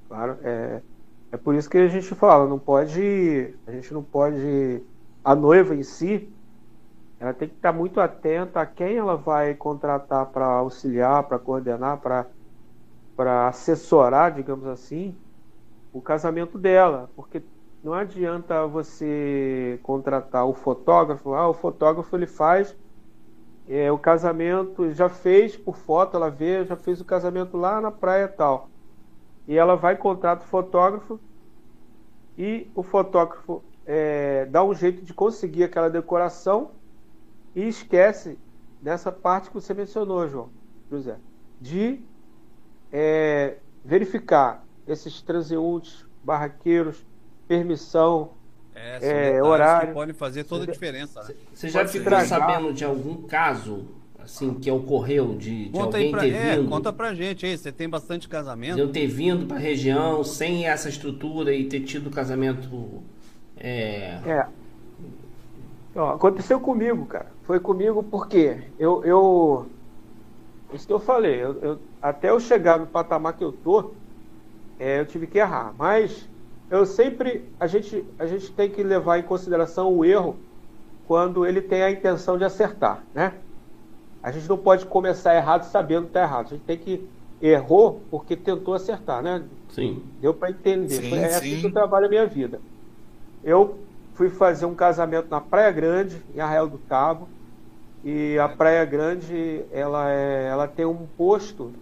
[0.09, 0.83] Claro, é,
[1.33, 4.83] é por isso que a gente fala, não pode, a gente não pode,
[5.25, 6.29] a noiva em si,
[7.23, 12.01] ela tem que estar muito atenta a quem ela vai contratar para auxiliar, para coordenar,
[12.01, 15.17] para assessorar, digamos assim,
[15.93, 17.09] o casamento dela.
[17.15, 17.41] Porque
[17.81, 22.77] não adianta você contratar o fotógrafo, ah, o fotógrafo ele faz
[23.69, 27.93] é, o casamento, já fez por foto, ela vê, já fez o casamento lá na
[27.93, 28.69] praia tal.
[29.47, 31.21] E ela vai contrata o fotógrafo
[32.37, 36.82] e o fotógrafo é, dá um jeito de conseguir aquela decoração
[37.55, 38.39] e esquece
[38.81, 40.51] dessa parte que você mencionou, João,
[40.91, 41.17] José,
[41.61, 42.01] de
[42.93, 47.05] é, verificar esses transeuntes, barraqueiros,
[47.47, 48.31] permissão,
[48.75, 49.89] é, é horário.
[49.89, 51.23] Que podem fazer toda a diferença.
[51.23, 51.35] Né?
[51.53, 53.87] Você já ficou sabendo de algum caso
[54.19, 56.69] assim que ocorreu de, de alguém pra, ter é, vindo?
[56.69, 58.77] Conta pra gente aí, você tem bastante casamento.
[58.77, 63.03] De eu ter vindo pra região sem essa estrutura e ter tido casamento.
[63.59, 64.19] É...
[64.25, 64.47] é.
[65.95, 67.31] Ó, aconteceu comigo, cara.
[67.53, 69.67] Foi comigo porque eu, eu
[70.73, 73.91] isso que eu falei, eu, eu, até eu chegar no patamar que eu tô,
[74.81, 75.75] é, eu tive que errar.
[75.77, 76.27] Mas
[76.71, 80.35] eu sempre, a gente, a gente tem que levar em consideração o erro
[81.07, 83.35] quando ele tem a intenção de acertar, né?
[84.23, 86.47] A gente não pode começar errado sabendo que está errado.
[86.47, 87.07] A gente tem que
[87.39, 89.45] errou porque tentou acertar, né?
[89.69, 90.03] Sim.
[90.23, 90.89] Deu para entender.
[90.89, 92.63] Sim, é assim que eu trabalho a minha vida.
[93.45, 93.79] Eu
[94.15, 97.29] fui fazer um casamento na Praia Grande, em Arraial do Cabo.
[98.05, 101.73] E a Praia Grande, ela, é, ela tem um posto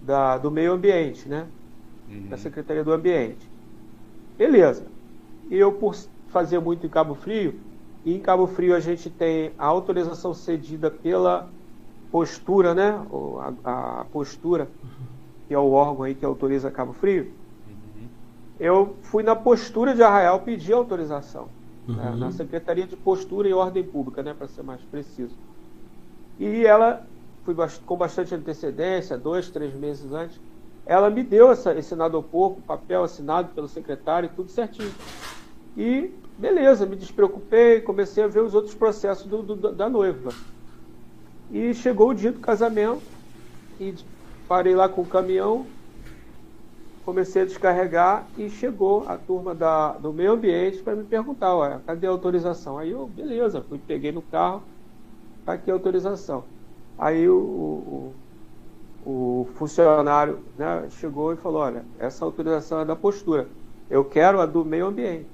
[0.00, 1.46] da, do meio ambiente, né?
[2.08, 2.28] Uhum.
[2.28, 3.48] Da Secretaria do Ambiente.
[4.36, 4.84] Beleza.
[5.50, 5.94] E eu, por
[6.28, 7.54] fazer muito em Cabo Frio,
[8.04, 11.48] e em Cabo Frio a gente tem a autorização cedida pela
[12.10, 13.00] postura, né?
[13.64, 14.68] A, a postura,
[15.48, 17.32] que é o órgão aí que autoriza Cabo Frio.
[17.66, 18.08] Uhum.
[18.60, 21.48] Eu fui na postura de Arraial pedir autorização
[21.88, 22.16] né, uhum.
[22.16, 25.34] na Secretaria de Postura e Ordem Pública, né, para ser mais preciso.
[26.38, 27.06] E ela,
[27.44, 27.54] fui
[27.86, 30.40] com bastante antecedência, dois, três meses antes,
[30.86, 31.94] ela me deu essa, esse
[32.30, 34.92] porco, papel assinado pelo secretário, tudo certinho.
[35.76, 40.30] E beleza, me despreocupei, comecei a ver os outros processos do, do, da noiva.
[41.50, 43.02] E chegou o dia do casamento,
[43.80, 43.94] e
[44.48, 45.66] parei lá com o caminhão,
[47.04, 51.78] comecei a descarregar e chegou a turma da, do meio ambiente para me perguntar, ué,
[51.86, 52.78] cadê a autorização?
[52.78, 54.62] Aí eu, beleza, fui, peguei no carro,
[55.46, 56.44] aqui a autorização.
[56.98, 58.12] Aí o,
[59.04, 63.48] o, o funcionário né, chegou e falou, olha, essa autorização é da postura,
[63.90, 65.26] eu quero a do meio ambiente.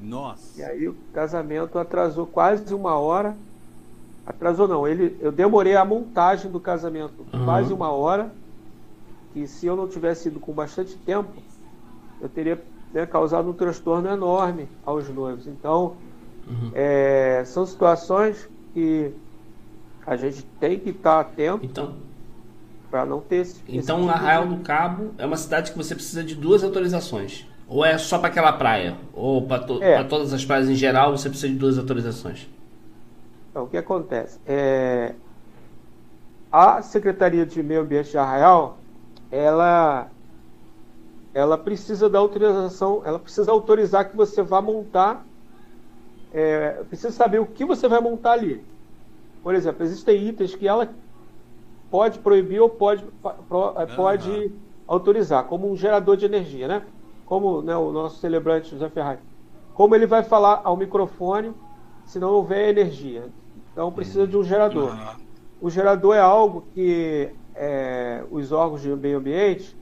[0.00, 0.60] Nossa!
[0.60, 3.36] E aí o casamento atrasou quase uma hora,
[4.26, 7.44] atrasou não, ele, eu demorei a montagem do casamento uhum.
[7.44, 8.32] quase uma hora,
[9.32, 11.42] que se eu não tivesse ido com bastante tempo,
[12.20, 15.46] eu teria né, causado um transtorno enorme aos noivos.
[15.46, 15.96] Então,
[16.46, 16.70] uhum.
[16.74, 19.12] é, são situações que
[20.08, 21.94] a gente tem que estar atento então,
[22.90, 23.60] para não ter esse.
[23.68, 27.46] Então, esse tipo Arraial do Cabo é uma cidade que você precisa de duas autorizações.
[27.68, 28.96] Ou é só para aquela praia?
[29.12, 30.02] Ou para to é.
[30.04, 32.48] todas as praias em geral você precisa de duas autorizações?
[33.50, 34.40] Então, o que acontece?
[34.46, 35.14] É...
[36.50, 38.78] A Secretaria de Meio Ambiente de Arraial,
[39.30, 40.08] ela,
[41.34, 45.26] ela precisa da autorização, ela precisa autorizar que você vá montar,
[46.32, 46.82] é...
[46.88, 48.64] precisa saber o que você vai montar ali.
[49.42, 50.88] Por exemplo, existem itens que ela
[51.90, 53.04] pode proibir ou pode,
[53.96, 54.52] pode uhum.
[54.86, 56.82] autorizar, como um gerador de energia, né?
[57.28, 59.18] como né, o nosso celebrante José Ferrari,
[59.74, 61.52] como ele vai falar ao microfone
[62.04, 63.28] se não houver energia.
[63.72, 64.96] Então precisa de um gerador.
[65.60, 69.76] O gerador é algo que é, os órgãos de meio ambiente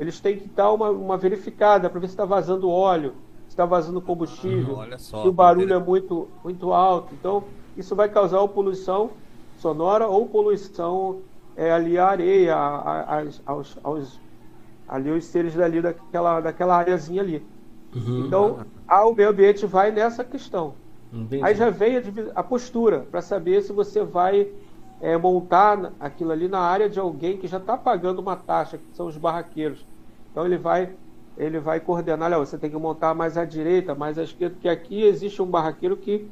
[0.00, 3.12] eles têm que dar uma, uma verificada para ver se está vazando óleo,
[3.44, 7.14] se está vazando combustível, só, se o barulho é muito, muito alto.
[7.14, 7.44] Então
[7.76, 9.10] isso vai causar ou poluição
[9.58, 11.20] sonora ou poluição
[11.56, 14.20] é, ali à areia, a, a, aos, aos
[14.88, 17.46] ali os seres dali daquela, daquela areazinha ali.
[17.94, 18.26] Uhum.
[18.26, 20.74] Então, a, o meio ambiente vai nessa questão.
[21.12, 21.44] Entendi.
[21.44, 22.02] Aí já vem a,
[22.34, 24.48] a postura, para saber se você vai
[25.00, 28.96] é, montar aquilo ali na área de alguém que já está pagando uma taxa, que
[28.96, 29.84] são os barraqueiros.
[30.30, 30.90] Então ele vai
[31.38, 34.68] ele vai coordenar, olha, você tem que montar mais à direita, mais à esquerda, porque
[34.68, 36.28] aqui existe um barraqueiro que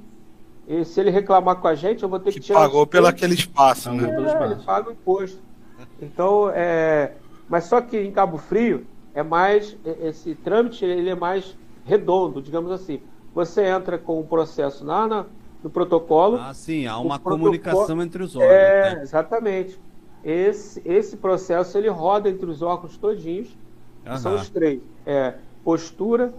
[0.85, 2.61] se ele reclamar com a gente, eu vou ter que, que tirar.
[2.61, 4.09] Pagou pelo aquele espaço, né?
[4.11, 5.41] É, ele paga o imposto.
[6.01, 7.13] Então, é,
[7.49, 12.71] mas só que em Cabo Frio é mais esse trâmite ele é mais redondo, digamos
[12.71, 13.01] assim.
[13.35, 15.27] Você entra com o processo lá na,
[15.63, 16.37] no protocolo.
[16.39, 18.53] Ah, sim, há uma comunicação entre os órgãos.
[18.53, 19.03] É, né?
[19.03, 19.81] exatamente.
[20.23, 23.57] Esse, esse processo ele roda entre os órgãos todinhos,
[24.07, 24.17] uhum.
[24.19, 26.35] são os três: é, postura,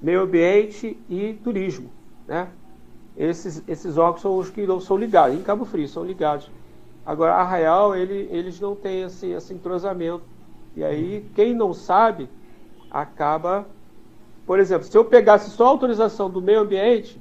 [0.00, 1.90] meio ambiente e turismo,
[2.26, 2.48] né?
[3.22, 5.38] Esses, esses órgãos são os que não são ligados.
[5.38, 6.50] Em Cabo Frio são ligados
[7.04, 10.22] Agora, Arraial, ele, eles não têm esse, esse entrosamento.
[10.76, 12.28] E aí, quem não sabe,
[12.90, 13.66] acaba.
[14.46, 17.20] Por exemplo, se eu pegasse só a autorização do meio ambiente,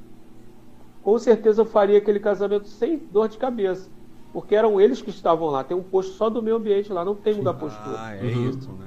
[1.02, 3.90] com certeza eu faria aquele casamento sem dor de cabeça.
[4.34, 5.64] Porque eram eles que estavam lá.
[5.64, 7.96] Tem um posto só do meio ambiente lá, não tem um da postura.
[7.98, 8.50] Ah, é uhum.
[8.50, 8.86] isso, né?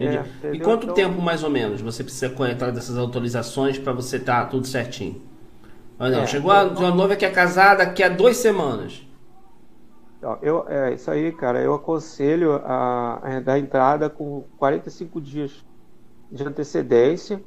[0.00, 0.94] É, e quanto então...
[0.94, 5.20] tempo, mais ou menos, você precisa coletar dessas autorizações para você estar tá tudo certinho?
[5.98, 9.04] Olha, não, é, chegou a, a noiva que é casada daqui a duas semanas.
[10.42, 11.60] Eu, é isso aí, cara.
[11.60, 15.64] Eu aconselho a, a dar entrada com 45 dias
[16.30, 17.42] de antecedência.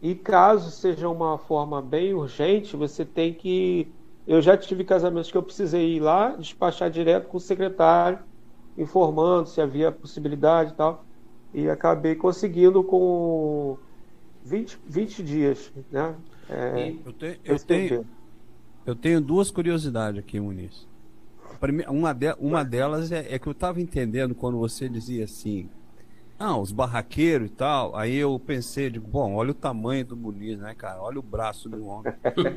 [0.00, 3.92] E caso seja uma forma bem urgente, você tem que.
[4.26, 8.18] Eu já tive casamentos que eu precisei ir lá, despachar direto com o secretário,
[8.76, 11.04] informando se havia possibilidade e tal.
[11.52, 13.78] E acabei conseguindo com
[14.44, 15.72] 20, 20 dias.
[15.90, 16.14] Né?
[16.50, 18.06] É, eu, te, eu, tenho,
[18.86, 20.86] eu tenho duas curiosidades aqui, Muniz.
[21.88, 25.68] Uma, de, uma delas é, é que eu estava entendendo quando você dizia assim,
[26.38, 27.96] ah, os barraqueiros e tal.
[27.96, 31.02] Aí eu pensei, digo, bom, olha o tamanho do Muniz, né, cara?
[31.02, 32.12] Olha o braço do homem.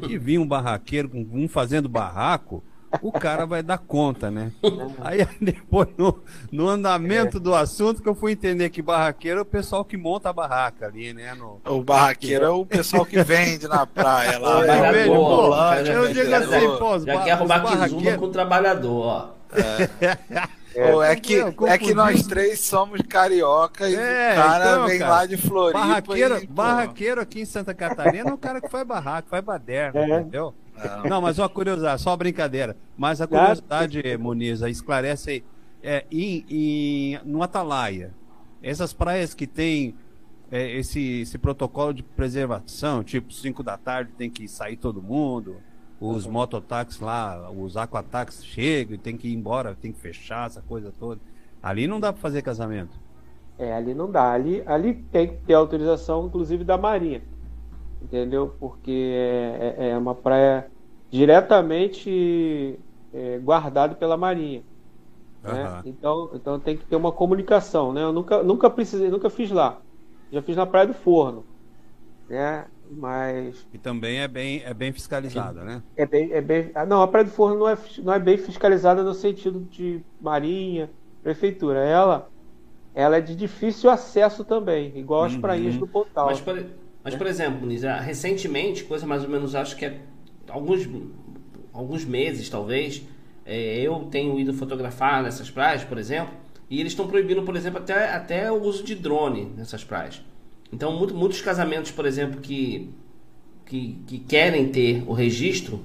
[0.08, 2.64] Que vinha um barraqueiro com um fazendo barraco,
[3.02, 4.52] o cara vai dar conta, né?
[5.00, 6.20] Aí depois, no,
[6.52, 10.30] no andamento do assunto, que eu fui entender que barraqueiro é o pessoal que monta
[10.30, 11.34] a barraca ali, né?
[11.34, 11.62] No...
[11.66, 14.66] O barraqueiro é o pessoal que vende na praia lá.
[14.66, 15.96] É, né?
[15.96, 18.20] eu digo assim, pô, Já quer arrumar barraqueiro...
[18.20, 19.30] com o trabalhador, ó.
[19.54, 20.62] É.
[20.74, 21.36] É, Pô, é, que,
[21.68, 25.38] é que nós três somos carioca e é, o cara então, vem cara, lá de
[25.38, 25.80] Floripa.
[25.80, 30.00] Barraqueiro, e, barraqueiro aqui em Santa Catarina é o cara que faz barraco, faz baderna,
[30.00, 30.06] é.
[30.06, 30.54] entendeu?
[30.84, 31.10] Não.
[31.10, 32.76] não, mas uma curiosidade, só brincadeira.
[32.98, 35.44] Mas a curiosidade, Muniz, esclarece aí.
[35.84, 38.14] É, em, em, no Atalaia,
[38.62, 39.96] essas praias que tem
[40.52, 45.58] é, esse, esse protocolo de preservação, tipo 5 da tarde tem que sair todo mundo,
[46.00, 46.34] os uhum.
[46.34, 50.94] mototáxis lá, os aquataxis chegam e tem que ir embora, tem que fechar essa coisa
[51.00, 51.20] toda.
[51.64, 53.00] Ali não dá para fazer casamento.
[53.58, 54.32] É, ali não dá.
[54.32, 57.22] Ali, ali tem que ter autorização, inclusive, da Marinha
[58.02, 58.54] entendeu?
[58.60, 60.68] Porque é, é, é uma praia
[61.10, 62.80] diretamente
[63.14, 64.64] é, guardada pela Marinha.
[65.44, 65.54] Uhum.
[65.54, 65.82] Né?
[65.86, 68.02] Então, então tem que ter uma comunicação, né?
[68.04, 69.82] Eu nunca, nunca precisei, nunca fiz lá.
[70.32, 71.46] Já fiz na Praia do Forno,
[72.30, 72.66] né?
[72.90, 75.82] Mas e também é bem é bem fiscalizada, né?
[75.96, 76.72] É bem, é bem.
[76.76, 80.04] Ah, não, a Praia do Forno não é não é bem fiscalizada no sentido de
[80.20, 80.90] Marinha,
[81.24, 81.80] prefeitura.
[81.80, 82.30] Ela
[82.94, 85.42] ela é de difícil acesso também, igual as uhum.
[85.42, 86.28] prainhas do Pontal.
[86.28, 86.44] Mas,
[87.04, 90.00] mas, por exemplo, Muniz, ah, recentemente, coisa mais ou menos, acho que é
[90.48, 90.88] alguns,
[91.74, 93.04] alguns meses, talvez,
[93.46, 96.34] é, eu tenho ido fotografar nessas praias, por exemplo,
[96.70, 100.22] e eles estão proibindo, por exemplo, até, até o uso de drone nessas praias.
[100.72, 102.90] Então, muito, muitos casamentos, por exemplo, que,
[103.66, 105.82] que, que querem ter o registro,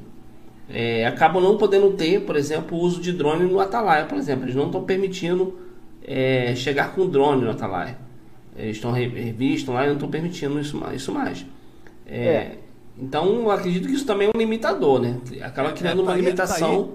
[0.69, 4.45] é, acabam não podendo ter, por exemplo, o uso de drone no Atalaia, por exemplo.
[4.45, 5.59] Eles não estão permitindo
[6.05, 7.99] é, chegar com drone no Atalaia.
[8.57, 11.45] Eles estão revistam lá e não estão permitindo isso, isso mais.
[12.07, 12.59] É, é.
[12.99, 15.21] Então, eu acredito que isso também é um limitador, né?
[15.43, 16.93] Acaba criando é, uma tá limitação, tá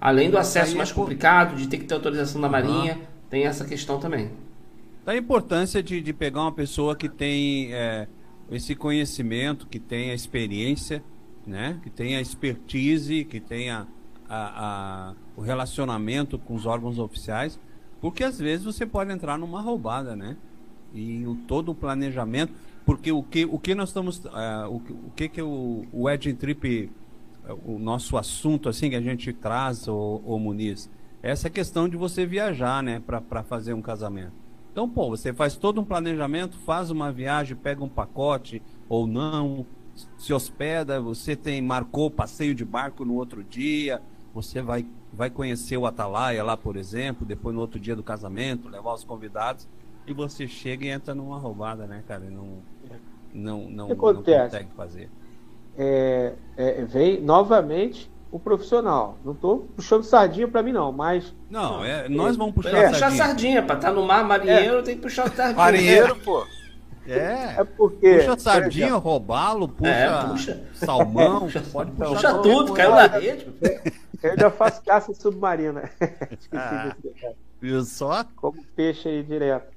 [0.00, 3.02] além do acesso tá mais complicado, de ter que ter autorização da Marinha, uhum.
[3.30, 4.30] tem essa questão também.
[5.04, 8.08] Da importância de, de pegar uma pessoa que tem é,
[8.50, 11.02] esse conhecimento, que tem a experiência,
[11.46, 11.78] né?
[11.82, 13.86] que tem a expertise, que tenha
[14.28, 17.58] a, a, o relacionamento com os órgãos oficiais,
[18.00, 20.36] porque às vezes você pode entrar numa roubada, né?
[20.92, 22.52] E o, todo o planejamento,
[22.84, 26.32] porque o que, o que nós estamos, uh, o, o que que o, o Ed
[26.34, 26.90] Trip,
[27.48, 30.90] uh, o nosso assunto assim que a gente traz, o, o Muniz,
[31.22, 34.32] essa questão de você viajar, né, para fazer um casamento.
[34.70, 39.66] Então, pô, você faz todo um planejamento, faz uma viagem, pega um pacote ou não,
[40.18, 44.02] se hospeda, você tem marcou passeio de barco no outro dia,
[44.34, 48.68] você vai, vai conhecer o Atalaia lá, por exemplo, depois no outro dia do casamento,
[48.68, 49.66] levar os convidados,
[50.06, 52.24] e você chega e entra numa roubada, né, cara?
[52.30, 52.62] Não,
[53.34, 55.10] não, não, não consegue fazer.
[55.76, 59.18] É, é, vem novamente o profissional.
[59.24, 61.34] Não estou puxando sardinha para mim, não, mas.
[61.50, 62.92] Não, é, nós vamos puxar é, sardinha.
[62.92, 64.82] puxar sardinha, para estar tá no mar marinheiro, é.
[64.82, 65.56] tem que puxar sardinha.
[65.56, 66.46] Marinheiro, pô.
[67.06, 67.60] É.
[67.60, 68.18] É porque.
[68.18, 72.08] Puxa sardinha, roubá-lo, puxa, é, puxa, salmão, puxa, pode puxar.
[72.08, 73.46] Puxa tudo, caiu na rede.
[74.22, 75.90] Eu já faço caça submarina.
[76.00, 76.96] Esqueci ah,
[77.60, 78.24] Viu só?
[78.36, 79.75] Como peixe aí direto.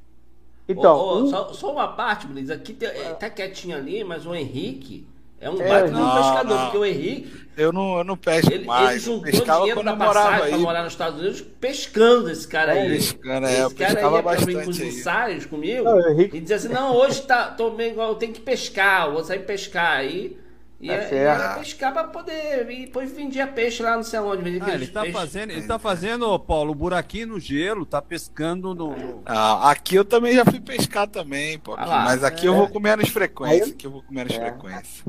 [0.70, 0.96] Então.
[0.96, 1.30] Oh, oh, um...
[1.30, 2.52] só, só, uma parte, Luiz.
[2.52, 5.08] Aqui tem, tá quietinho ali, mas o Henrique.
[5.42, 6.64] É um é, baita não, pescador, não.
[6.66, 7.48] porque o Henrique.
[7.56, 8.92] Eu não, eu não pesco ele, mais.
[8.92, 12.90] Ele juntou pescava dinheiro da passagem para morar nos Estados Unidos pescando esse cara aí.
[12.90, 16.38] Pescando, é, esse cara aí ia vir com os ensaios comigo não, Henrique...
[16.38, 19.40] e dizia assim: não, hoje tá, tô meio igual, eu tenho que pescar, vou sair
[19.40, 20.00] pescar.
[20.00, 20.38] Aí
[20.80, 22.70] ia, é ia pescar para poder.
[22.70, 24.42] E depois vendia peixe lá, não sei onde.
[24.42, 29.22] Vendia ah, ele tá fazendo, ele tá fazendo, Paulo, buraquinho no gelo, tá pescando no.
[29.26, 31.76] Ah, aqui eu também já fui pescar também, pô.
[31.78, 32.50] Ah, mas aqui é.
[32.50, 33.74] eu vou com menos frequência.
[33.74, 34.40] Aqui eu vou com menos é.
[34.40, 35.06] frequência.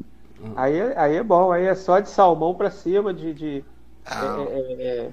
[0.56, 3.64] Aí, aí é bom, aí é só de salmão pra cima, de, de
[4.06, 4.38] ah.
[4.48, 5.10] é, é, é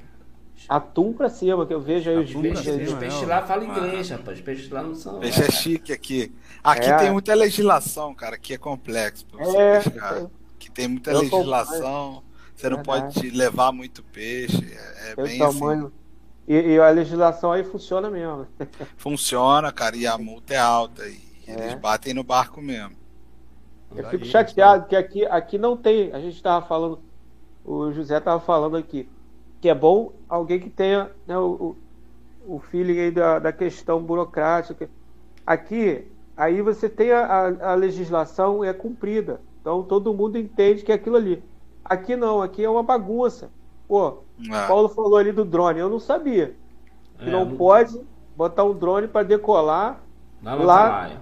[0.68, 2.88] atum pra cima, que eu vejo aí os peixes.
[2.88, 4.38] Os peixes lá falam inglês, rapaz.
[4.38, 5.20] Os peixes lá não são.
[5.20, 6.34] Peixe é chique aqui.
[6.64, 6.98] Aqui é.
[6.98, 10.28] tem muita legislação, cara, que é complexo pra você é, pescar.
[10.78, 12.22] Tem muita eu legislação.
[12.56, 14.64] Você não pode levar muito peixe.
[14.72, 15.88] É, é bem tamanho.
[15.88, 15.94] assim.
[16.48, 18.48] E, e, a legislação aí funciona mesmo.
[18.96, 21.04] Funciona, cara, e a multa é alta.
[21.08, 22.96] E eles batem no barco mesmo.
[23.96, 26.14] Eu fico chateado que aqui, aqui não tem.
[26.14, 27.00] A gente estava falando,
[27.66, 29.10] o José estava falando aqui,
[29.60, 31.76] que é bom alguém que tenha né, o,
[32.46, 34.90] o feeling aí da, da questão burocrática.
[35.46, 39.42] Aqui, aí você tem a, a legislação é cumprida.
[39.68, 41.44] Então todo mundo entende que é aquilo ali.
[41.84, 43.52] Aqui não, aqui é uma bagunça.
[43.86, 44.66] Pô, ah.
[44.66, 46.56] Paulo falou ali do drone, eu não sabia.
[47.20, 48.00] Que é, não, não pode
[48.34, 50.02] botar um drone para decolar
[50.42, 51.20] lá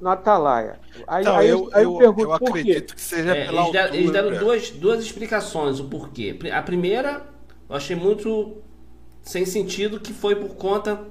[0.00, 0.80] no Atalaia.
[1.06, 3.72] Aí, então, aí, eu, aí eu, eu, pergunto eu acredito que seja é, pela eles,
[3.72, 6.38] deram, eles deram duas, duas explicações o porquê.
[6.54, 7.26] A primeira,
[7.68, 8.56] eu achei muito
[9.20, 11.04] sem sentido, que foi por conta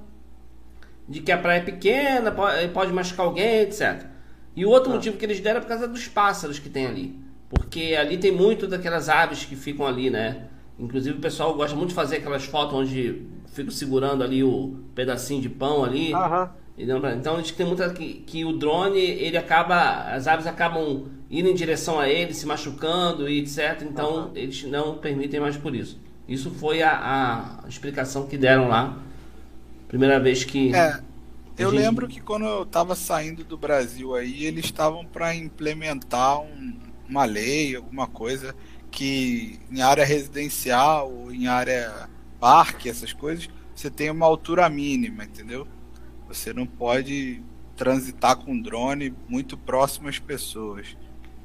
[1.08, 4.15] de que a praia é pequena, pode, pode machucar alguém, etc.
[4.56, 4.96] E o outro ah.
[4.96, 7.20] motivo que eles deram é por causa dos pássaros que tem ali.
[7.50, 10.48] Porque ali tem muito daquelas aves que ficam ali, né?
[10.80, 15.42] Inclusive o pessoal gosta muito de fazer aquelas fotos onde fico segurando ali o pedacinho
[15.42, 16.14] de pão ali.
[16.14, 16.50] Aham.
[16.78, 21.48] Então a gente tem muita que, que o drone ele acaba, as aves acabam indo
[21.48, 23.82] em direção a ele, se machucando e etc.
[23.84, 24.32] Então uhum.
[24.36, 25.98] eles não permitem mais por isso.
[26.28, 28.98] Isso foi a, a explicação que deram lá,
[29.88, 30.76] primeira vez que.
[30.76, 31.00] É,
[31.58, 31.80] eu gente...
[31.80, 37.26] lembro que quando eu estava saindo do Brasil aí eles estavam para implementar um, uma
[37.26, 38.56] lei, alguma coisa
[38.92, 45.26] que em área residencial ou em área parque, essas coisas, você tem uma altura mínima,
[45.26, 45.68] entendeu?
[46.28, 47.44] Você não pode
[47.76, 50.96] transitar com drone muito próximo às pessoas.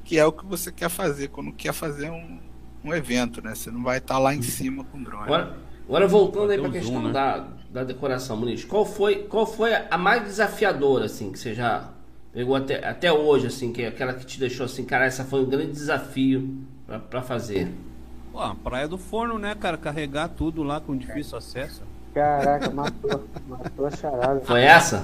[0.03, 2.39] Que é o que você quer fazer quando quer fazer um,
[2.83, 3.53] um evento, né?
[3.53, 5.25] Você não vai estar lá em cima com drone.
[5.25, 7.13] Agora, agora voltando aí para a questão zoom, né?
[7.13, 11.89] da, da decoração, Muniz, qual foi, qual foi a mais desafiadora, assim, que você já
[12.33, 15.41] pegou até, até hoje, assim, que é aquela que te deixou assim, cara, essa foi
[15.41, 16.57] um grande desafio
[17.09, 17.71] para fazer?
[18.31, 19.77] Pô, a Praia do Forno, né, cara?
[19.77, 21.83] Carregar tudo lá com difícil acesso.
[22.13, 24.41] Caraca, matou, matou a charada.
[24.41, 25.03] Foi essa?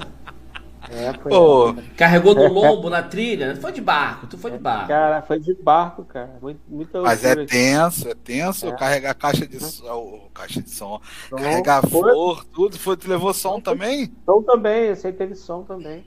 [0.90, 1.32] É, foi.
[1.32, 1.74] Oh.
[1.96, 3.56] Carregou no lombo na trilha?
[3.56, 4.88] Foi de barco, tu foi de barco.
[4.88, 6.38] Cara, foi de barco, cara.
[6.40, 8.76] Muito, muita Mas é tenso, é tenso é.
[8.76, 12.78] carregar caixa de som, caixa de som, som carregar flor, tudo.
[12.78, 14.12] Foi, tu levou som também?
[14.24, 16.04] Som também, esse aí teve som também.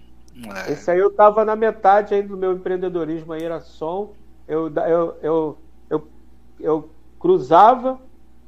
[0.65, 0.71] É.
[0.71, 4.13] Esse aí eu tava na metade aí do meu empreendedorismo aí, era som.
[4.47, 5.57] Eu, eu, eu,
[5.89, 6.07] eu,
[6.59, 7.99] eu cruzava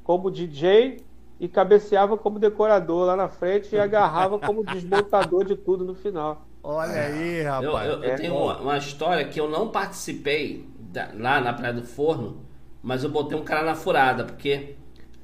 [0.04, 1.04] como DJ
[1.44, 6.48] e cabeceava como decorador lá na frente e agarrava como desmontador de tudo no final.
[6.64, 7.90] Olha aí, rapaz.
[7.90, 11.74] Eu, eu, eu tenho uma, uma, história que eu não participei da, lá na Praia
[11.74, 12.38] do Forno,
[12.82, 14.76] mas eu botei um cara na furada, porque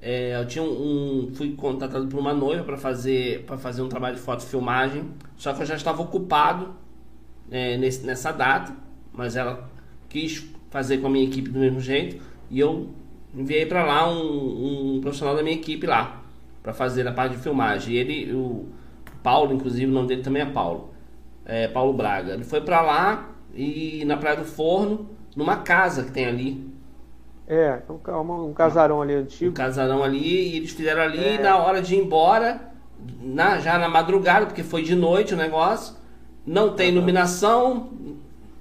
[0.02, 0.68] é, eu tinha um,
[1.30, 5.54] um, fui contratado por uma noiva para fazer para fazer um trabalho de fotofilmagem, só
[5.54, 6.76] que eu já estava ocupado
[7.50, 8.76] é, nesse, nessa data,
[9.14, 9.70] mas ela
[10.10, 12.90] quis fazer com a minha equipe do mesmo jeito e eu
[13.34, 16.22] enviei para lá um, um, profissional da minha equipe lá
[16.62, 17.96] para fazer a parte de filmagem.
[17.96, 18.68] Ele, o
[19.24, 20.90] Paulo, inclusive, o nome dele também é Paulo,
[21.46, 22.34] é Paulo Braga.
[22.34, 26.70] Ele foi para lá e na Praia do Forno, numa casa que tem ali.
[27.48, 29.52] É, um, um casarão ali antigo.
[29.52, 31.42] Um casarão ali, e eles fizeram ali é.
[31.42, 32.62] na hora de ir embora,
[33.22, 35.96] na, já na madrugada, porque foi de noite o negócio,
[36.46, 37.90] não tem iluminação,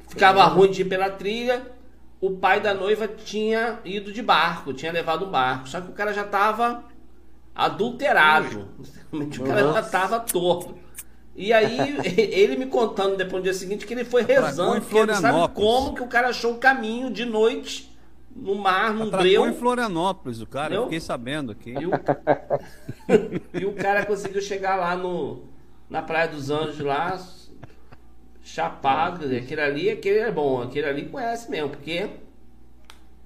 [0.09, 1.78] ficava ruim de ir pela trilha
[2.21, 5.69] o pai da noiva tinha ido de barco, tinha levado um barco.
[5.69, 6.85] Só que o cara já estava
[7.55, 8.69] adulterado.
[9.13, 10.75] O cara já estava torto.
[11.37, 15.15] E aí, ele me contando depois no dia seguinte que ele foi rezando, porque ele
[15.15, 17.89] sabe como que o cara achou o caminho de noite
[18.35, 19.49] no mar, num Atracou breu.
[19.49, 21.71] em Florianópolis, o cara, eu fiquei sabendo aqui.
[21.71, 21.91] E o...
[23.61, 25.45] e o cara conseguiu chegar lá no,
[25.89, 27.19] na Praia dos Anjos, lá,
[28.49, 32.09] chapado, quer dizer, aquele ali, aquele é bom, aquele ali conhece mesmo, porque.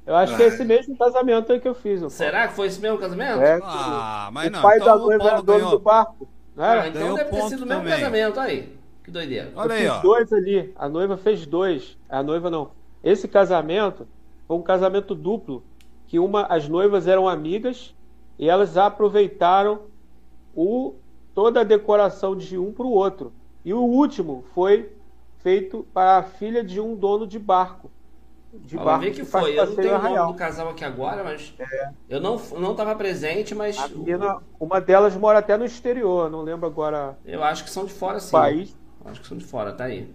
[0.04, 2.12] Eu acho que é esse mesmo casamento aí que eu fiz.
[2.12, 3.40] Será que foi esse mesmo casamento?
[3.40, 4.62] É, ah, mas o não.
[4.62, 6.28] pai então da noiva era dono do barco.
[6.56, 6.82] Não era?
[6.82, 8.76] Ah, então deve ter sido o mesmo casamento aí.
[9.04, 9.52] Que doideira.
[9.54, 10.00] Olha eu aí, fiz ó.
[10.00, 10.72] dois ali.
[10.74, 11.96] A noiva fez dois.
[12.08, 12.72] A noiva não.
[13.02, 14.08] Esse casamento
[14.48, 15.62] foi um casamento duplo.
[16.08, 17.94] Que uma, as noivas eram amigas
[18.38, 19.82] e elas aproveitaram
[20.54, 20.94] o,
[21.32, 23.32] toda a decoração de um para o outro.
[23.64, 24.90] E o último foi
[25.42, 27.90] feito para a filha de um dono de barco.
[28.52, 29.58] De Ó, barco que, que foi.
[29.58, 31.90] Eu não tenho o nome do casal aqui agora, mas é.
[32.08, 36.42] eu não não estava presente, mas a menina, uma delas mora até no exterior, não
[36.42, 37.18] lembro agora.
[37.24, 38.30] Eu acho que são de fora, sim.
[38.30, 38.76] País.
[39.04, 40.08] Acho que são de fora, tá aí.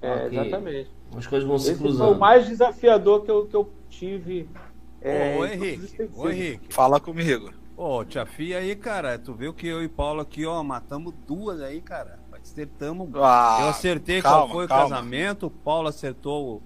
[0.00, 0.90] É, exatamente.
[1.16, 2.06] As coisas vão se cruzando.
[2.06, 4.48] Foi o mais desafiador que eu, que eu tive.
[5.00, 6.72] É, ô, Henrique, ô, Henrique.
[6.72, 7.52] Fala comigo.
[7.76, 11.60] Ô, tia Fia aí, cara, tu viu que eu e Paulo aqui, ó, matamos duas
[11.60, 12.21] aí, cara.
[12.42, 13.08] Acertamos.
[13.14, 14.84] Ah, eu acertei calma, qual foi calma.
[14.84, 16.62] o casamento, o Paulo acertou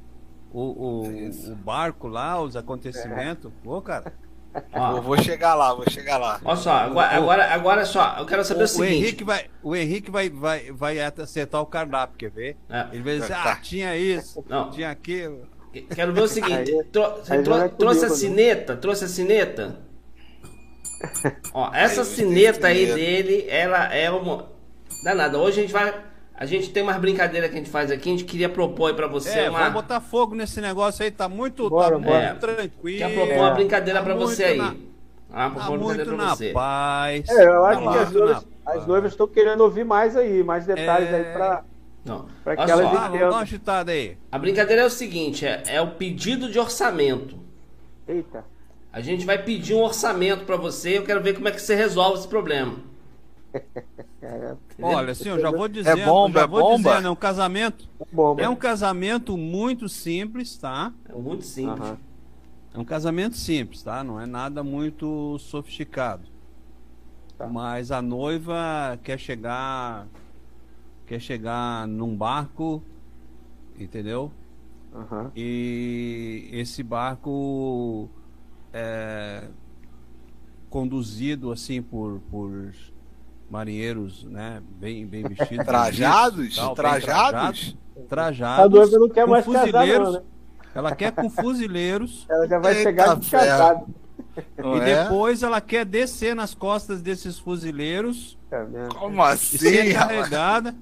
[0.52, 3.52] o, o, o, o barco lá, os acontecimentos.
[3.64, 3.68] É.
[3.68, 4.12] Ô, cara.
[4.72, 6.40] Ó, vou chegar lá, vou chegar lá.
[6.42, 8.94] Olha só, agora, agora, agora só, eu quero saber o, o seguinte.
[8.94, 12.56] Henrique vai, o Henrique vai, vai, vai acertar o cardápio, quer ver?
[12.70, 12.86] É.
[12.92, 13.52] Ele vai dizer, tá.
[13.52, 14.70] ah, tinha isso, Não.
[14.70, 15.46] tinha aquilo.
[15.94, 18.80] Quero ver o seguinte, aí, tro aí tro trouxe a sineta, né?
[18.80, 19.78] trouxe a sineta?
[21.52, 24.55] Ó, essa aí, sineta aí dele, ela é uma
[25.06, 25.38] Dá nada.
[25.38, 25.94] Hoje a gente vai.
[26.34, 29.06] A gente tem umas brincadeiras que a gente faz aqui, a gente queria propor para
[29.06, 29.60] você é, uma.
[29.60, 32.26] Vamos botar fogo nesse negócio aí, tá muito, bora, tá bora.
[32.30, 32.98] muito tranquilo.
[32.98, 34.58] Quer propor uma brincadeira tá para você aí.
[34.58, 34.74] Na...
[35.32, 36.50] Ah, tá muito na você.
[36.50, 37.28] paz.
[37.28, 40.66] É, eu acho tá que as noivas, as noivas estão querendo ouvir mais aí, mais
[40.66, 41.14] detalhes é...
[41.14, 41.62] aí para
[42.04, 42.26] não.
[42.42, 44.18] Pra que elas só, dá uma chutada aí.
[44.32, 47.38] A brincadeira é o seguinte: é, é, o pedido de orçamento.
[48.08, 48.44] Eita.
[48.92, 50.98] A gente vai pedir um orçamento para você.
[50.98, 52.95] Eu quero ver como é que você resolve esse problema.
[54.80, 56.90] Olha, assim, eu já vou dizer, é bomba, já vou é bomba.
[56.90, 58.42] Dizendo, é um casamento, bomba.
[58.42, 60.92] é um casamento muito simples, tá?
[61.08, 61.90] É muito simples.
[61.90, 61.96] Uhum.
[62.74, 64.04] É um casamento simples, tá?
[64.04, 66.28] Não é nada muito sofisticado.
[67.38, 67.46] Tá.
[67.46, 70.06] Mas a noiva quer chegar,
[71.06, 72.82] quer chegar num barco,
[73.78, 74.30] entendeu?
[74.94, 75.30] Uhum.
[75.34, 78.08] E esse barco
[78.72, 79.48] é
[80.68, 82.72] conduzido assim por, por
[83.50, 85.64] marinheiros, né, bem, bem vestidos.
[85.66, 86.56] trajados?
[86.56, 87.76] Tal, trajados?
[88.08, 88.64] Trajados.
[88.64, 89.72] A noiva não quer mais fuzileiros.
[89.72, 90.22] Casar, não, né?
[90.74, 92.26] Ela quer com fuzileiros.
[92.30, 93.86] ela já vai Eita chegar de casado.
[94.36, 95.04] E é?
[95.04, 98.36] depois ela quer descer nas costas desses fuzileiros.
[98.50, 99.58] É Como assim?
[99.58, 100.74] Ser carregada.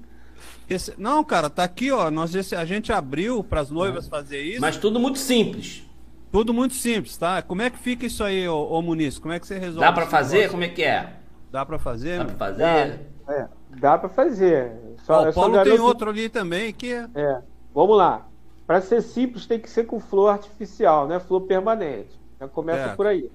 [0.69, 0.93] Esse...
[0.97, 2.11] Não, cara, tá aqui, ó.
[2.11, 2.55] Nós, esse...
[2.55, 4.61] a gente abriu para as noivas fazer isso.
[4.61, 5.83] Mas tudo muito simples.
[6.31, 7.41] Tudo muito simples, tá?
[7.41, 9.17] Como é que fica isso aí, ô, ô Muniz?
[9.17, 9.79] Como é que você resolve?
[9.79, 10.37] Dá para fazer?
[10.37, 10.51] Negócio?
[10.51, 11.13] Como é que é?
[11.51, 12.19] Dá para fazer?
[12.19, 13.09] Dá para fazer?
[13.25, 13.47] Dá, é,
[13.79, 14.71] dá para fazer.
[15.03, 15.75] Só, o Paulo garoto...
[15.75, 17.07] tem outro ali também que é.
[17.15, 17.41] é.
[17.73, 18.25] Vamos lá.
[18.65, 21.19] Para ser simples tem que ser com flor artificial, né?
[21.19, 22.19] Flor permanente.
[22.39, 22.95] Já começa é.
[22.95, 23.31] por aí.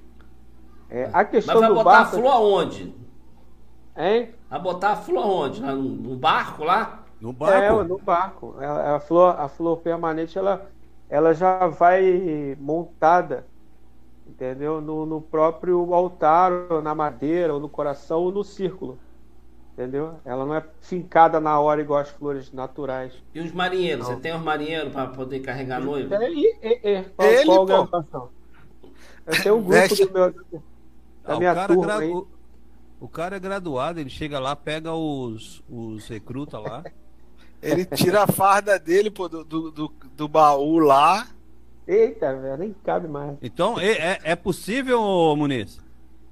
[0.88, 2.16] É, a questão Mas vai do botar barco...
[2.16, 2.94] a flor aonde?
[3.96, 4.30] Hein?
[4.48, 5.60] Vai botar a flor aonde?
[5.60, 7.04] No barco lá?
[7.20, 7.80] No barco?
[7.80, 8.56] É, no barco.
[8.58, 10.68] A, a, flor, a flor permanente ela,
[11.08, 13.46] ela já vai montada
[14.40, 14.80] entendeu?
[14.80, 18.98] No, no próprio altar, ou na madeira, ou no coração, ou no círculo.
[19.74, 20.14] Entendeu?
[20.24, 23.12] Ela não é fincada na hora igual as flores naturais.
[23.34, 24.08] E os marinheiros?
[24.08, 24.14] Não.
[24.14, 26.16] Você tem os marinheiros para poder carregar a noiva?
[26.16, 26.32] É,
[26.62, 27.02] é, é.
[27.02, 28.30] Qual, Ele, qual gravação?
[29.26, 30.62] Eu tenho um grupo do meu, da
[31.24, 32.10] ah, minha o turma aí.
[32.10, 32.26] O,
[33.00, 36.82] o, cara é graduado, ele chega lá, pega os, os recrutas lá.
[37.62, 41.28] Ele tira a farda dele pô, do, do, do, do baú lá.
[41.86, 43.36] Eita, velho, nem cabe mais.
[43.42, 45.00] Então, é, é, é possível,
[45.36, 45.80] Muniz?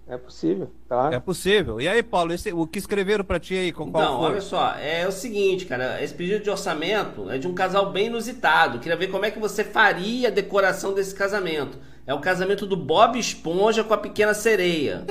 [0.07, 1.11] É possível, tá?
[1.13, 1.79] É possível.
[1.81, 3.73] E aí, Paulo, esse, o que escreveram para ti aí?
[3.73, 4.31] Com qual Não, foi?
[4.31, 8.07] olha só, é o seguinte, cara, esse pedido de orçamento é de um casal bem
[8.07, 8.79] inusitado.
[8.79, 11.79] Queria ver como é que você faria a decoração desse casamento.
[12.07, 15.05] É o casamento do Bob Esponja com a pequena sereia.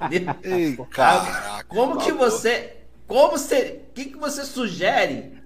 [0.42, 1.64] Ei, caraca.
[1.68, 5.38] Como que você, como você, o que que você sugere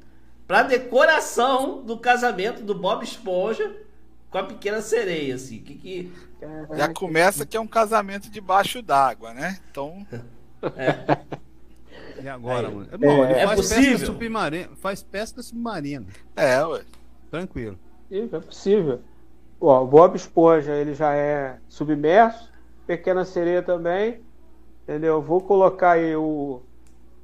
[0.47, 3.84] para decoração do casamento do Bob Esponja
[4.35, 5.61] com a pequena sereia, assim?
[5.61, 6.13] Que que
[6.77, 9.61] Já começa que é um casamento debaixo d'água, né?
[9.71, 10.05] Então,
[12.21, 12.75] E agora, Aí.
[12.75, 12.99] mano?
[12.99, 13.93] Bom, ele É faz possível?
[13.93, 14.69] pesca submarina.
[14.77, 16.07] Faz pesca submarina.
[16.35, 16.83] é, ué.
[17.31, 17.79] Tranquilo.
[18.11, 19.01] É possível.
[19.61, 22.51] Ó, o Bob Esponja, ele já é submerso,
[22.89, 24.21] Pequena Sereia também,
[24.83, 25.23] entendeu?
[25.23, 26.61] Vou colocar aí o,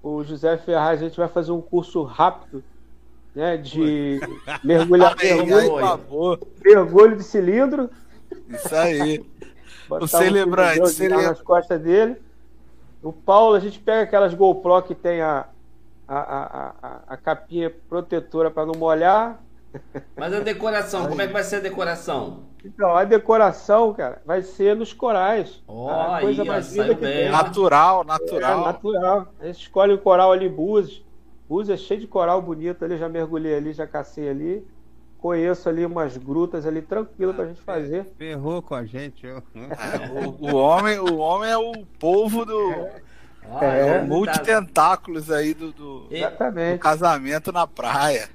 [0.01, 2.63] o José Ferraz, a gente vai fazer um curso rápido,
[3.35, 4.21] né, de
[4.65, 6.41] mergulha, Aí, aí, mergulho, por favor.
[6.65, 7.91] mergulho de cilindro.
[8.49, 9.25] Isso aí.
[9.89, 12.17] botar O um celebrante, cilindrão cele- nas costas dele.
[13.03, 15.47] O Paulo, a gente pega aquelas GoPro que tem a,
[16.07, 19.41] a, a, a, a capinha protetora para não molhar.
[20.17, 22.41] Mas a decoração, como é que vai ser a decoração?
[22.65, 25.63] Então, a decoração, cara, vai ser nos corais.
[25.67, 27.13] Ó, a coisa aí, mais linda que bem.
[27.23, 27.31] tem.
[27.31, 28.65] Natural, É, natural.
[28.65, 29.29] natural.
[29.41, 31.03] A gente escolhe o coral ali, Búzios.
[31.51, 34.65] Búzios é cheio de coral bonito ali, já mergulhei ali, já cacei ali.
[35.19, 38.05] Conheço ali umas grutas ali, tranquilo pra gente fazer.
[38.17, 39.27] Ferrou com a gente.
[39.27, 42.87] eu- É, o, o homem, o homem é o polvo do
[43.51, 43.99] Ah, É.
[43.99, 46.79] tá- multitentáculos aí do, do, E- do Exatamente.
[46.79, 48.29] casamento na praia.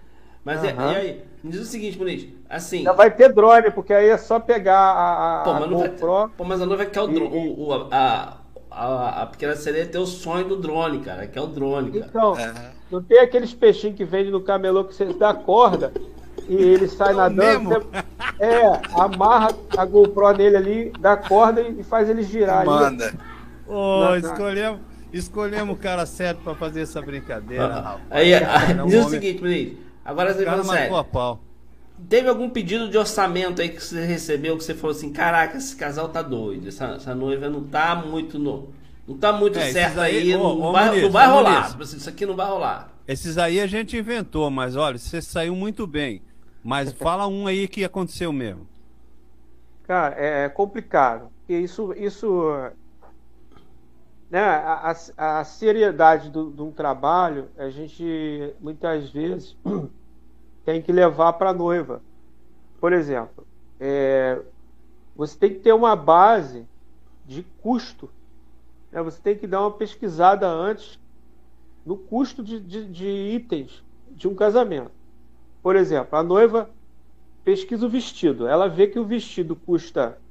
[0.43, 0.91] Mas e- Aham.
[0.91, 1.23] e aí?
[1.41, 2.27] Me diz o seguinte, Muniz.
[2.49, 2.83] Assim.
[2.83, 5.79] Já vai ter drone, porque aí é só pegar a, a, Pô, a mas não
[5.79, 6.31] vai, GoPro.
[6.35, 7.37] pô, mas a noiva quer o E- drone.
[7.57, 11.25] O, o- a, a, a pequena sereia tem o sonho do drone, cara.
[11.27, 12.05] Quer o drone, cara.
[12.09, 12.74] Então, É.
[12.91, 15.91] não tem aqueles peixinhos que vende no camelô que você dá corda
[16.47, 17.69] e ele sai nadando.
[17.69, 17.69] Nemo.
[17.69, 18.05] você-
[18.39, 22.69] é, amarra a GoPro nele ali, dá corda e faz ele girar ali.
[22.69, 23.13] Manda.
[23.67, 24.17] Ô, não.
[24.17, 24.79] escolhemos,
[25.11, 28.01] escolhemos o cara certo pra fazer essa brincadeira, rapaz.
[28.11, 29.77] Aí, aí, Não, diz o seguinte, Muniz.
[30.03, 30.95] Agora você matou sério.
[30.95, 31.39] a pau.
[32.09, 35.75] Teve algum pedido de orçamento aí que você recebeu que você falou assim, caraca, esse
[35.75, 38.67] casal tá doido, essa, essa noiva não tá muito no,
[39.07, 41.71] não tá muito É, certo aí- aí, ô, não, ô, vai, Muniz, não vai rolar,
[41.73, 41.93] Muniz.
[41.93, 42.91] Isso aqui não vai rolar.
[43.07, 46.21] Esses aí a gente inventou, mas olha, você saiu muito bem.
[46.63, 48.67] Mas fala um aí que aconteceu mesmo.
[49.83, 51.29] Cara, é complicado.
[51.39, 52.49] Porque isso, isso
[54.31, 59.55] né, a, a- a seriedade do- de um trabalho, a gente muitas vezes
[60.65, 62.01] tem que levar para a noiva.
[62.81, 63.45] Por exemplo,
[63.79, 64.39] é,
[65.15, 66.65] você tem que ter uma base
[67.25, 68.09] de custo.
[68.95, 69.03] Né?
[69.03, 70.99] Você tem que dar uma pesquisada antes
[71.85, 74.93] no custo de, de- de itens de um casamento.
[75.63, 76.73] Por exemplo, a noiva
[77.43, 78.47] pesquisa o vestido.
[78.47, 80.21] Ela vê que o vestido custa,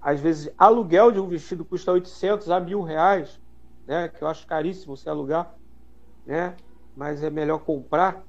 [0.00, 3.40] às vezes, aluguel de um vestido custa 800 a mil reais,
[3.86, 4.08] né?
[4.08, 5.54] Que eu acho caríssimo você alugar,
[6.26, 6.56] né?
[6.94, 8.26] Mas é melhor comprar.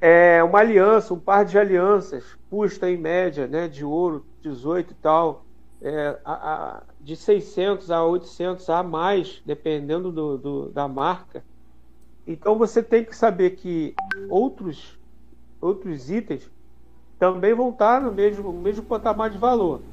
[0.00, 3.68] É uma aliança, um par de alianças custa em média, né?
[3.68, 5.46] De ouro, 18 e tal,
[5.80, 11.46] é, a- a- de 600 a 800 a mais, dependendo do, do- da marca.
[12.26, 14.98] Então você tem que saber que outros
[15.60, 16.50] outros itens
[17.18, 19.88] também vão estar no mesmo, mesmo patamar de valor.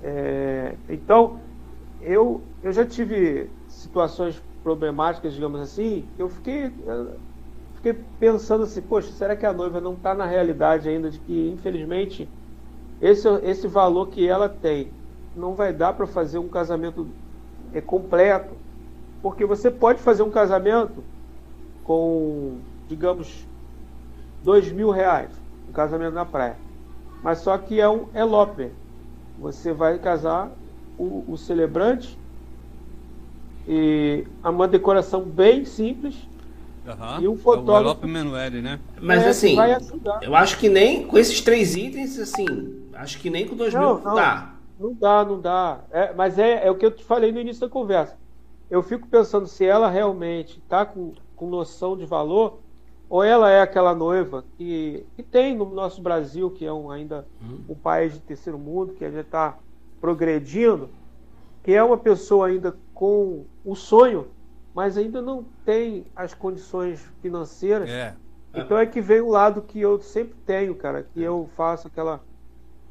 [0.00, 1.42] É, então,
[2.00, 7.22] eu, eu já tive situações problemáticas, digamos assim, eu fiquei, eu
[7.74, 11.48] fiquei pensando assim, poxa, será que a noiva não está na realidade ainda de que,
[11.50, 12.34] infelizmente,
[13.00, 14.98] esse, esse valor que ela tem
[15.36, 17.06] não vai dar para fazer um casamento
[17.72, 18.54] é, completo?
[19.22, 21.02] Porque você pode fazer um casamento
[21.84, 22.58] com,
[22.88, 23.46] digamos,
[24.42, 25.30] dois mil reais,
[25.68, 26.56] um casamento na praia.
[27.22, 28.70] Mas só que é um elope.
[29.38, 30.50] Você vai casar
[30.98, 32.16] o, o celebrante
[33.68, 36.16] e uma decoração bem simples
[36.86, 37.20] Aham.
[37.20, 38.78] E um fotógrafo- O Elope Menueli, né?
[39.00, 39.56] Mas é, assim,
[40.22, 43.96] eu acho que nem com esses três itens, assim, acho que nem com dois Não,
[43.96, 44.14] mil não.
[44.14, 44.54] dá.
[44.78, 45.80] Não dá, não dá.
[45.90, 48.16] É, mas é, é o que eu te falei no início da conversa.
[48.70, 52.58] Eu fico pensando se ela realmente está com, com noção de valor
[53.08, 57.26] ou ela é aquela noiva que, que tem no nosso Brasil, que é um, ainda
[57.68, 59.56] um país de terceiro mundo, que a gente está
[60.00, 60.88] progredindo,
[61.62, 64.26] que é uma pessoa ainda com o sonho,
[64.74, 67.88] mas ainda não tem as condições financeiras.
[67.88, 68.14] É.
[68.54, 72.20] Então é que vem o lado que eu sempre tenho, cara, que eu faço aquela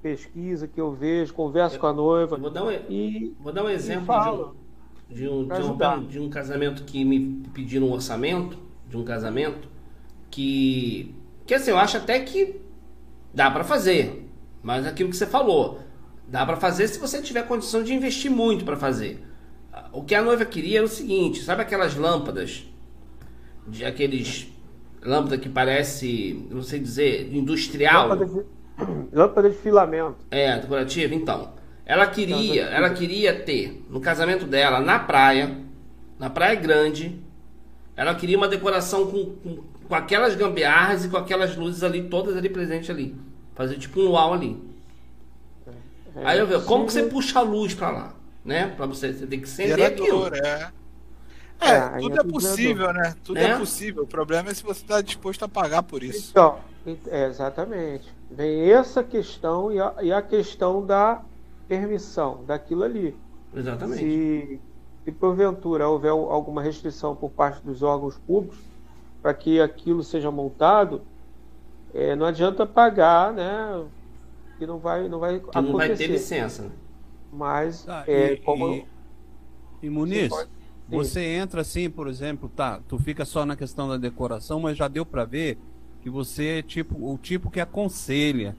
[0.06, 3.64] pesquisa, que eu vejo, converso com a noiva Eu vou dar um, e vou dar
[3.64, 4.56] um exemplo falo.
[5.10, 8.56] de um, de, um, de, um, casamento que me pediram um orçamento.
[8.88, 9.68] de um casamento
[10.30, 11.16] que
[11.48, 12.62] que assim, eu acho até que
[13.34, 14.30] dá para fazer,
[14.62, 15.80] mas aquilo que você falou,
[16.28, 19.24] dá para fazer se você tiver condição de investir muito para fazer.
[19.92, 22.64] O que a noiva queria era o seguinte, sabe aquelas lâmpadas
[23.68, 24.52] de aqueles
[25.04, 28.10] lâmpada que parece, não sei dizer, industrial?
[28.10, 28.46] Lâmpada
[29.12, 30.18] lâmpada de filamento.
[30.32, 31.54] É, decorativa, então.
[31.86, 35.56] Ela queria, ela queria ter no casamento dela na praia,
[36.18, 37.20] na praia grande,
[37.96, 42.36] ela queria uma decoração com, com, com aquelas gambiarras e com aquelas luzes ali, todas
[42.36, 43.16] ali presentes ali.
[43.54, 44.58] Fazer tipo um luau ali.
[46.16, 48.16] É, Aí eu vejo, como que você puxa a luz para lá?
[48.44, 48.68] Né?
[48.76, 50.46] Para você, você tem que acender Gerador, aquilo.
[50.46, 50.72] É.
[51.60, 53.16] É, é tudo é, é possível, né?
[53.24, 53.44] Tudo é?
[53.52, 53.58] é?
[53.58, 54.04] possível.
[54.04, 56.32] O problema é se você está disposto a pagar por isso.
[56.32, 56.60] Então,
[57.08, 58.14] é, exatamente.
[58.30, 61.22] Vem essa questão e a, e a questão da
[61.68, 63.16] permissão daquilo ali.
[63.56, 64.00] Exatamente.
[64.00, 64.60] Se,
[65.04, 68.60] se porventura houver alguma restrição por parte dos órgãos públicos
[69.22, 71.02] para que aquilo seja montado,
[71.94, 73.84] é, não adianta pagar, né?
[74.58, 75.72] Que não vai, não vai que acontecer.
[75.72, 76.64] não vai ter licença.
[76.64, 76.72] Né?
[77.32, 78.70] Mas, ah, é, e, como.
[78.70, 78.86] E,
[79.82, 80.32] e Muniz,
[80.90, 82.80] você, você entra assim, por exemplo, tá?
[82.88, 85.58] Tu fica só na questão da decoração, mas já deu para ver
[86.02, 88.56] que você é tipo o tipo que aconselha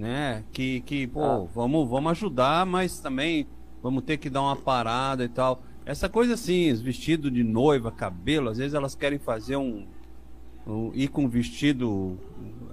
[0.00, 0.44] né?
[0.50, 1.46] Que, que pô, ah.
[1.54, 3.46] vamos, vamos ajudar, mas também
[3.82, 5.62] vamos ter que dar uma parada e tal.
[5.84, 9.86] Essa coisa assim, vestido de noiva, cabelo, às vezes elas querem fazer um,
[10.66, 12.18] um ir com vestido,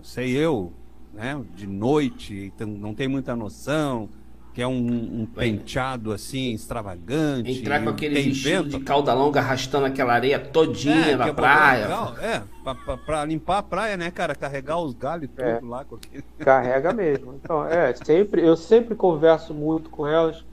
[0.01, 0.71] sei eu,
[1.13, 1.39] né?
[1.55, 4.09] De noite, então não tem muita noção
[4.57, 7.59] que é um, um penteado assim extravagante.
[7.59, 11.83] Entrar com aquele vestido de cauda longa arrastando aquela areia todinha é, na é praia.
[11.83, 12.15] Legal.
[12.19, 14.33] É, pra, pra, pra, limpar a praia, né, cara?
[14.33, 15.85] Carregar os galhos tudo é, lá.
[16.39, 17.35] Carrega mesmo.
[17.35, 20.43] Então, é, sempre, eu sempre converso muito com elas.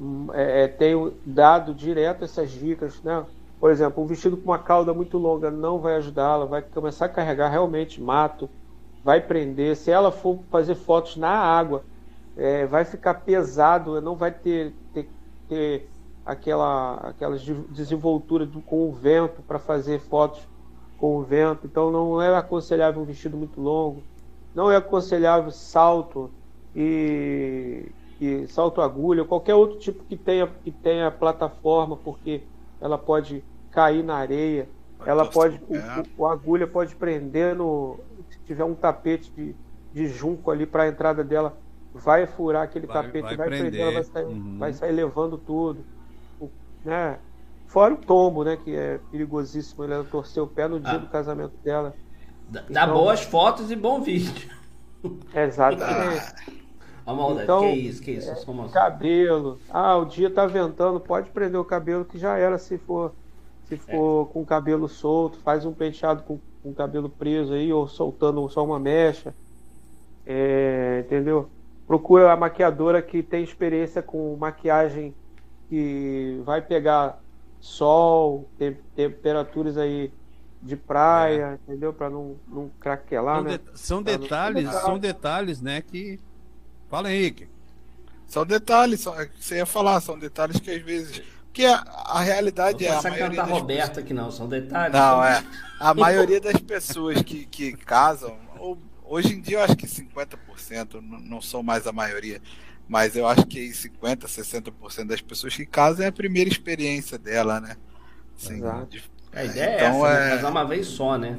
[0.00, 3.22] Hum, é, é, tenho dado direto essas dicas, né?
[3.60, 7.10] Por exemplo, um vestido com uma cauda muito longa não vai ajudá-la, vai começar a
[7.10, 8.48] carregar realmente mato,
[9.04, 9.76] vai prender.
[9.76, 11.84] Se ela for fazer fotos na água,
[12.40, 15.06] é, vai ficar pesado, não vai ter, ter,
[15.46, 15.90] ter
[16.24, 17.36] aquela, aquela
[17.68, 20.48] desenvoltura do, com o vento para fazer fotos
[20.96, 21.66] com o vento.
[21.66, 24.02] Então não é aconselhável um vestido muito longo,
[24.54, 26.30] não é aconselhável salto
[26.74, 32.40] e, e salto agulha, qualquer outro tipo que tenha, que tenha plataforma, porque
[32.80, 34.66] ela pode cair na areia,
[35.04, 39.54] ela pode, o, o, a agulha pode prender no, se tiver um tapete de,
[39.92, 41.54] de junco ali para a entrada dela,
[41.94, 44.58] vai furar aquele vai, tapete, vai, vai prender, ela vai sair, uhum.
[44.58, 45.84] vai sair levando tudo.
[46.40, 46.48] O,
[46.84, 47.18] né?
[47.66, 48.56] Fora o tombo, né?
[48.56, 49.84] Que é perigosíssimo.
[49.84, 50.98] Ela torceu o pé no dia ah.
[50.98, 51.94] do casamento dela.
[52.48, 54.50] Dá, então, boas fotos e bom vídeo.
[55.34, 56.60] Exatamente.
[57.06, 57.14] Ah.
[57.14, 58.30] maldade, então, que isso, que isso?
[58.30, 59.58] É, cabelo.
[59.70, 63.12] Ah, o dia tá ventando, pode prender o cabelo que já era se for
[63.70, 64.32] se for é.
[64.32, 68.46] com o cabelo solto, faz um penteado com, com o cabelo preso aí, ou soltando
[68.48, 69.32] só uma mecha.
[70.26, 71.48] É, entendeu?
[71.90, 75.12] Procura a maquiadora que tem experiência com maquiagem
[75.68, 77.20] que vai pegar
[77.58, 80.12] sol, tem, temperaturas aí
[80.62, 81.72] de praia, é.
[81.72, 81.92] entendeu?
[81.92, 83.58] Para não, não craquelar, são né?
[83.58, 84.72] De, são pra detalhes, não...
[84.72, 85.82] são detalhes, né?
[85.82, 86.20] Que
[86.88, 87.48] fala Henrique.
[88.24, 91.20] São detalhes, são, é você ia falar, são detalhes que às vezes
[91.52, 91.74] que a,
[92.06, 94.04] a realidade não é a maioria cantar Roberta pessoas...
[94.04, 94.94] aqui não, são detalhes.
[94.94, 95.24] Não, são...
[95.24, 95.44] é.
[95.80, 98.78] A maioria das pessoas que, que casam ou
[99.10, 102.40] Hoje em dia eu acho que 50%, não são mais a maioria,
[102.88, 107.60] mas eu acho que 50%, 60% das pessoas que casam é a primeira experiência dela,
[107.60, 107.76] né?
[108.36, 109.02] Assim, de,
[109.32, 110.26] a ideia então, é essa, né?
[110.26, 110.36] é...
[110.36, 111.38] casar uma vez só, né?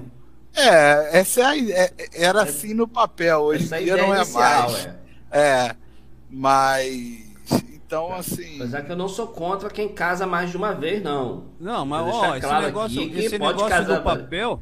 [0.53, 4.69] É, essa é a, é, era assim no papel, hoje em dia não é inicial,
[4.69, 4.85] mais.
[4.85, 4.97] É.
[5.31, 5.75] é,
[6.29, 7.31] mas
[7.73, 8.57] então, assim.
[8.57, 11.45] Mas é que eu não sou contra quem casa mais de uma vez, não.
[11.57, 14.61] Não, mas ó, esse negócio, esse negócio do papel.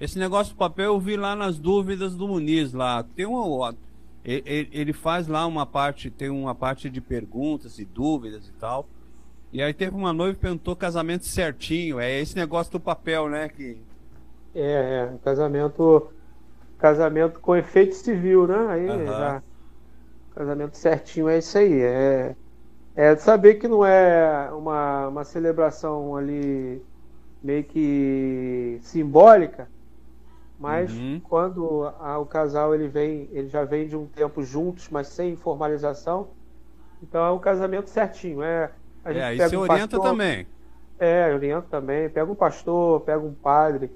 [0.00, 3.04] Esse negócio do papel eu vi lá nas dúvidas do Muniz lá.
[3.14, 3.72] Tem um,
[4.24, 8.86] ele faz lá uma parte, tem uma parte de perguntas e dúvidas e tal.
[9.52, 12.00] E aí teve uma noiva que perguntou casamento certinho.
[12.00, 13.48] É esse negócio do papel, né?
[13.48, 13.78] Que...
[14.54, 15.18] É, é.
[15.22, 16.08] Casamento.
[16.78, 18.66] Casamento com efeito civil, né?
[18.68, 19.06] Aí uhum.
[19.06, 19.42] já,
[20.34, 21.80] casamento certinho é isso aí.
[21.80, 22.36] É,
[22.96, 26.82] é saber que não é uma, uma celebração ali
[27.42, 29.68] meio que simbólica,
[30.64, 31.20] mas uhum.
[31.22, 35.36] quando a, o casal ele vem, ele já vem de um tempo juntos, mas sem
[35.36, 36.28] formalização,
[37.02, 38.42] então é um casamento certinho.
[38.42, 38.70] É,
[39.04, 40.46] a gente é, aí você um orienta pastor, também.
[40.98, 42.08] É, orienta também.
[42.08, 43.92] Pega um pastor, pega um padre,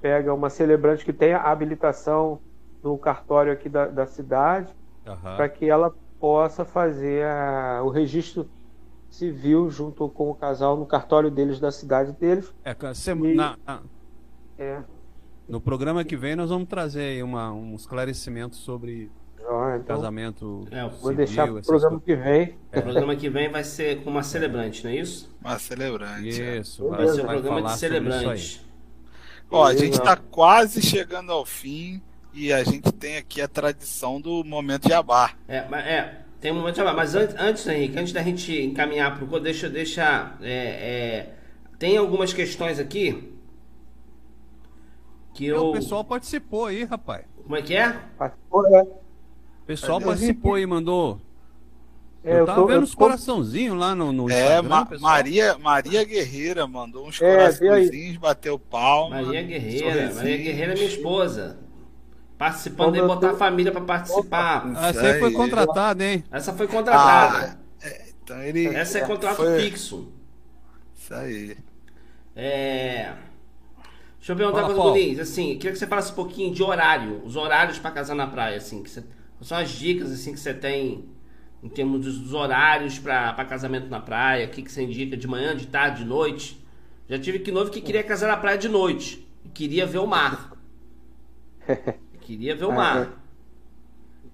[0.00, 2.40] pega uma celebrante que tenha habilitação
[2.82, 4.74] no cartório aqui da, da cidade,
[5.06, 5.36] uhum.
[5.36, 8.50] para que ela possa fazer a, o registro
[9.08, 12.52] civil junto com o casal no cartório deles da cidade deles.
[12.64, 13.34] É, você, e...
[13.36, 13.56] na,
[14.58, 14.82] É.
[15.52, 19.10] No programa que vem nós vamos trazer uma, um esclarecimento sobre
[19.46, 20.66] ah, então, casamento.
[20.70, 22.04] É, vou civil, deixar o programa coisas.
[22.06, 22.58] que vem.
[22.72, 22.78] É.
[22.78, 25.30] O programa que vem vai ser com uma celebrante, não é isso?
[25.42, 26.28] Uma celebrante.
[26.30, 26.96] Isso, é.
[26.96, 28.62] vai, ser um programa de celebrante.
[29.50, 32.00] Ó, a gente está quase chegando ao fim
[32.32, 35.36] e a gente tem aqui a tradição do momento de abar.
[35.46, 36.96] É, é tem um momento de abar.
[36.96, 41.34] Mas antes, antes, Henrique, antes da gente encaminhar para o deixa, deixa é, é,
[41.78, 43.31] tem algumas questões aqui
[45.32, 45.68] que eu...
[45.68, 47.24] O pessoal participou aí, rapaz.
[47.42, 47.90] Como é que é?
[48.18, 48.82] Participou, né?
[48.82, 51.20] O pessoal participou aí, mandou
[52.24, 52.98] é, eu, tava tô, vendo os tô...
[52.98, 59.20] coraçãozinhos lá no, no É, Ma Maria, Maria Guerreira mandou uns é, coraçãozinhos, bateu palma.
[59.20, 61.58] Maria Guerreira, Maria Guerreira é minha esposa.
[62.38, 64.68] Participando de botar a família para participar.
[64.68, 66.24] Opa, Essa aí foi contratada, hein?
[66.30, 67.58] Essa foi contratada.
[67.82, 69.60] Ah, é, então ele, Essa é contrato foi...
[69.60, 70.12] fixo.
[70.96, 71.56] Isso aí.
[72.36, 73.12] É.
[74.22, 77.34] Deixa eu perguntar para os assim, queria que você falasse um pouquinho de horário, os
[77.34, 79.02] horários para casar na praia, assim, que você,
[79.40, 81.04] são as dicas assim que você tem
[81.60, 85.56] em termos dos, horários para casamento na praia, o que, que você indica de manhã,
[85.56, 86.64] de tarde, de noite.
[87.08, 90.06] Já tive que novo que queria casar na praia de noite e queria ver o
[90.06, 90.52] mar.
[92.22, 93.20] queria ver o mar.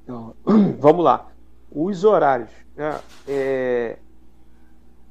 [0.04, 0.34] Então,
[0.78, 1.32] vamos lá.
[1.72, 2.50] Os horários.
[2.76, 3.00] Né?
[3.26, 3.98] É,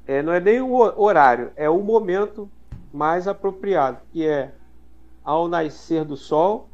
[0.06, 2.48] é, não é nem o horário, é o momento
[2.92, 4.52] mais apropriado, que é
[5.28, 6.70] ao nascer do sol.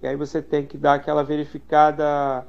[0.00, 2.46] E aí você tem que dar aquela verificada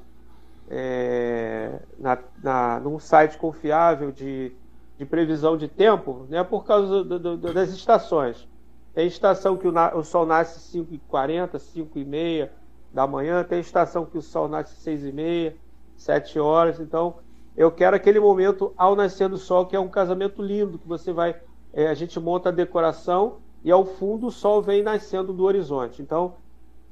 [0.69, 4.51] é, na, na, num site confiável de,
[4.99, 8.47] de previsão de tempo, né, por causa do, do, do, das estações.
[8.93, 12.49] Tem estação que o, o sol nasce 5h40, 5h30
[12.93, 15.55] da manhã, tem estação que o sol nasce 6h30,
[15.97, 16.79] 7 horas.
[16.79, 17.15] Então,
[17.57, 21.11] eu quero aquele momento ao nascer do sol, que é um casamento lindo, que você
[21.11, 21.35] vai.
[21.73, 25.99] É, a gente monta a decoração e ao fundo o sol vem nascendo do horizonte.
[25.99, 26.35] Então,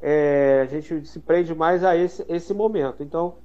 [0.02, 3.04] é, a gente se prende mais a esse, esse momento.
[3.04, 3.36] Então,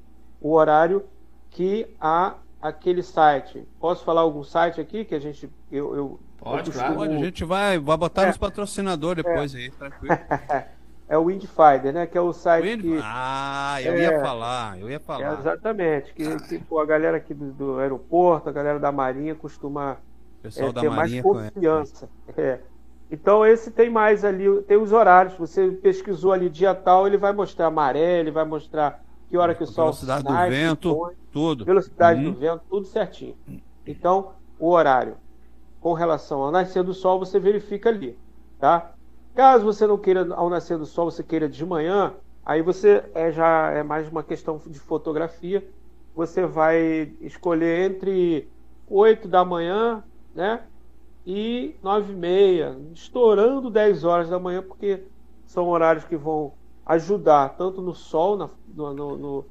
[0.40, 1.04] o horário
[1.50, 3.68] que a aquele site.
[3.78, 6.96] Posso falar algum site aqui que a gente eu, eu Pode, eu costumo...
[6.96, 7.12] claro.
[7.12, 8.26] A gente vai, vai botar é.
[8.28, 9.58] nos patrocinadores depois é.
[9.58, 10.18] aí, tranquilo.
[11.06, 12.06] é o Windfinder, né?
[12.06, 12.80] Que é o site Wind...
[12.80, 13.00] que...
[13.04, 15.36] Ah, eu é, ia falar, eu ia falar.
[15.36, 19.34] É exatamente, que, que pô, a galera aqui do, do, aeroporto, a galera da Marinha
[19.34, 19.98] costuma
[20.42, 22.08] é, ter mais confiança.
[22.34, 22.60] É.
[23.10, 25.34] Então esse tem mais ali, tem os horários.
[25.38, 29.62] Você pesquisou ali dia tal, ele vai mostrar maré, ele vai mostrar que hora que
[29.62, 31.64] o sol velocidade sai, do vento, põe, tudo.
[31.64, 32.32] Velocidade uhum.
[32.32, 33.36] do vento, tudo certinho.
[33.86, 35.16] Então, o horário
[35.80, 38.18] com relação ao nascer do sol, você verifica ali,
[38.58, 38.92] tá?
[39.34, 43.30] Caso você não queira ao nascer do sol, você queira de manhã, aí você é
[43.30, 45.66] já é mais uma questão de fotografia.
[46.14, 48.48] Você vai escolher entre
[48.88, 50.02] 8 da manhã,
[50.34, 50.62] né?
[51.26, 55.04] E 9 e meia, estourando 10 horas da manhã, porque
[55.44, 56.52] são horários que vão
[56.86, 59.44] ajudar tanto no sol, na, no, no,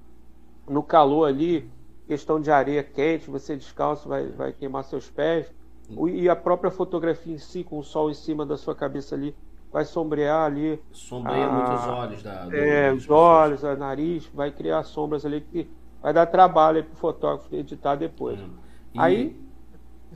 [0.67, 1.69] no, calor ali,
[2.07, 5.53] questão de areia quente, você descalço vai, vai queimar seus pés,
[5.89, 9.35] e a própria fotografia em si, com o sol em cima da sua cabeça ali,
[9.71, 10.81] vai sombrear ali.
[10.91, 12.45] Sombreia a, muito os olhos da.
[12.45, 15.69] Do, é, os olhos, o nariz, vai criar sombras ali que
[16.01, 18.39] vai dar trabalho para o fotógrafo editar depois.
[18.39, 18.49] Hum.
[18.93, 18.99] E...
[18.99, 19.46] Aí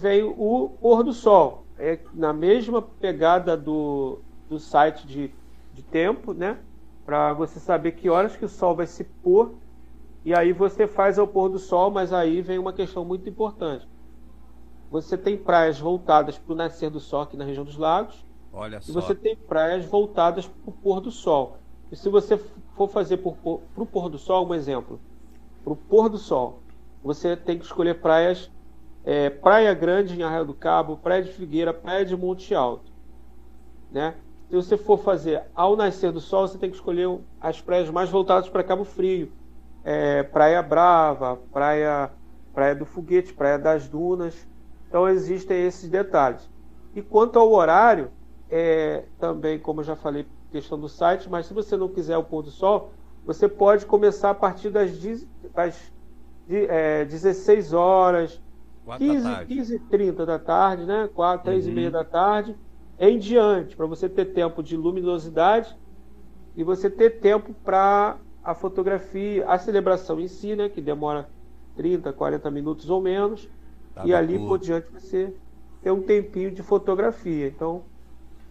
[0.02, 1.66] vem o pôr do sol.
[1.78, 5.34] É na mesma pegada do, do site de,
[5.74, 6.58] de tempo, né?
[7.06, 9.54] para você saber que horas que o sol vai se pôr
[10.24, 13.88] e aí você faz ao pôr do sol, mas aí vem uma questão muito importante.
[14.90, 18.26] Você tem praias voltadas para o nascer do sol aqui na região dos lagos.
[18.54, 21.58] Olha e você tem praias voltadas para o pôr do sol.
[21.92, 22.38] E se você
[22.76, 25.00] for fazer para o pôr do sol, um exemplo,
[25.64, 26.60] para o pôr do sol,
[27.04, 28.52] você tem que escolher praias,
[29.04, 32.92] é, Praia Grande em Arraio do Cabo, Praia de Figueira, Praia de Monte Alto.
[33.92, 34.16] Né?
[34.52, 37.08] se você for fazer ao nascer do sol, você tem que escolher
[37.40, 39.32] as praias mais voltadas para Cabo Frio.
[39.82, 42.12] É, praia Brava, praia,
[42.54, 44.46] praia do Foguete, Praia das Dunas.
[44.90, 46.50] Então existem esses detalhes.
[46.94, 48.12] E quanto ao horário,
[48.50, 52.24] é, também, como eu já falei, questão do site, mas se você não quiser o
[52.24, 52.92] pôr do sol,
[53.26, 54.92] você pode começar a partir das,
[55.54, 55.94] das
[56.50, 58.42] é, 16 horas,
[58.98, 61.10] 15, 15 30 da tarde, né?
[61.14, 61.72] 4, 3 uhum.
[61.72, 62.56] e meia da tarde
[63.02, 65.76] em diante, para você ter tempo de luminosidade
[66.56, 71.28] e você ter tempo para a fotografia, a celebração em si, né, que demora
[71.76, 73.50] 30, 40 minutos ou menos,
[73.96, 75.34] tá e ali por diante você
[75.82, 77.48] ter um tempinho de fotografia.
[77.48, 77.82] Então,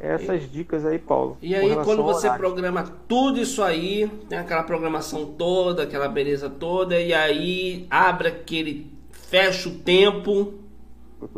[0.01, 1.37] essas e, dicas aí, Paulo.
[1.41, 6.99] E aí, quando você programa tudo isso aí, tem aquela programação toda, aquela beleza toda,
[6.99, 8.99] e aí abre aquele.
[9.31, 10.55] Fecha o tempo,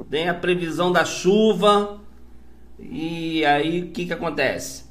[0.08, 2.00] tem a previsão da chuva,
[2.78, 4.86] e aí o que, que acontece?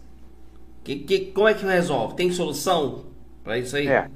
[0.84, 2.16] Que, que, como é que resolve?
[2.16, 3.06] Tem solução
[3.44, 3.88] para isso aí?
[3.88, 4.08] É.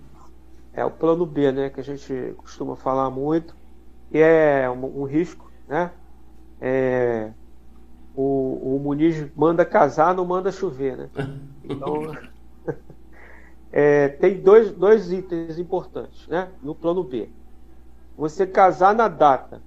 [0.72, 1.70] É o plano B, né?
[1.70, 3.56] Que a gente costuma falar muito.
[4.12, 5.92] Que é um, um risco, né?
[6.62, 7.32] É,
[8.16, 11.10] o, o Muniz manda casar, não manda chover, né?
[11.68, 12.16] Então,
[13.74, 16.50] é, tem dois, dois itens importantes, né?
[16.62, 17.28] No plano B.
[18.18, 19.62] Você casar na data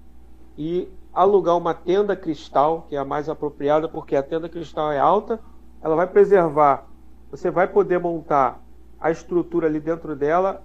[0.57, 4.99] e alugar uma tenda cristal, que é a mais apropriada, porque a tenda cristal é
[4.99, 5.41] alta,
[5.83, 6.87] ela vai preservar.
[7.31, 8.61] Você vai poder montar
[9.01, 10.63] a estrutura ali dentro dela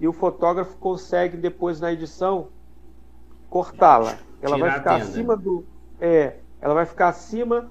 [0.00, 2.48] e o fotógrafo consegue depois na edição
[3.50, 4.16] cortá-la.
[4.40, 5.64] Ela Tirar vai ficar acima do.
[6.00, 7.70] É, ela vai ficar acima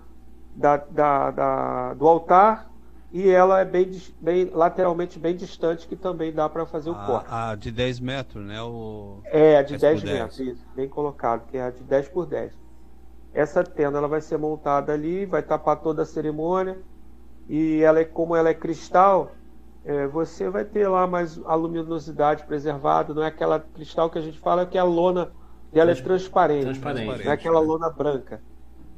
[0.56, 2.67] da, da, da, do altar
[3.12, 3.90] e ela é bem,
[4.20, 7.28] bem lateralmente bem distante, que também dá para fazer o a, corte.
[7.30, 8.62] A de 10 metros, né?
[8.62, 9.22] O...
[9.26, 12.26] É, a de 10, 10 metros, isso, bem colocado, que é a de 10 por
[12.26, 12.52] 10.
[13.34, 16.78] Essa tenda ela vai ser montada ali, vai tapar toda a cerimônia,
[17.48, 19.32] e ela é, como ela é cristal,
[19.86, 24.22] é, você vai ter lá mais a luminosidade preservada, não é aquela cristal que a
[24.22, 25.32] gente fala que a lona
[25.72, 27.24] dela é transparente, transparente.
[27.24, 28.42] não é aquela lona branca.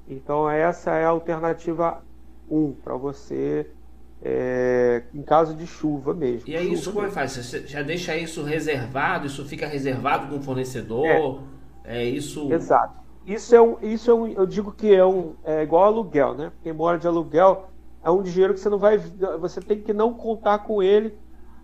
[0.07, 2.01] Então essa é a alternativa
[2.49, 3.69] 1 para você
[4.21, 6.49] é, em caso de chuva mesmo.
[6.49, 7.35] E aí isso como é que faz?
[7.35, 9.25] Você já deixa isso reservado?
[9.25, 11.43] Isso fica reservado com o fornecedor?
[11.83, 12.51] É, é isso.
[12.51, 12.99] Exato.
[13.25, 16.51] Isso é um, isso é um, eu digo que é um, é igual aluguel, né?
[16.63, 17.69] Quem mora de aluguel
[18.03, 18.97] é um dinheiro que você não vai,
[19.39, 21.15] você tem que não contar com ele,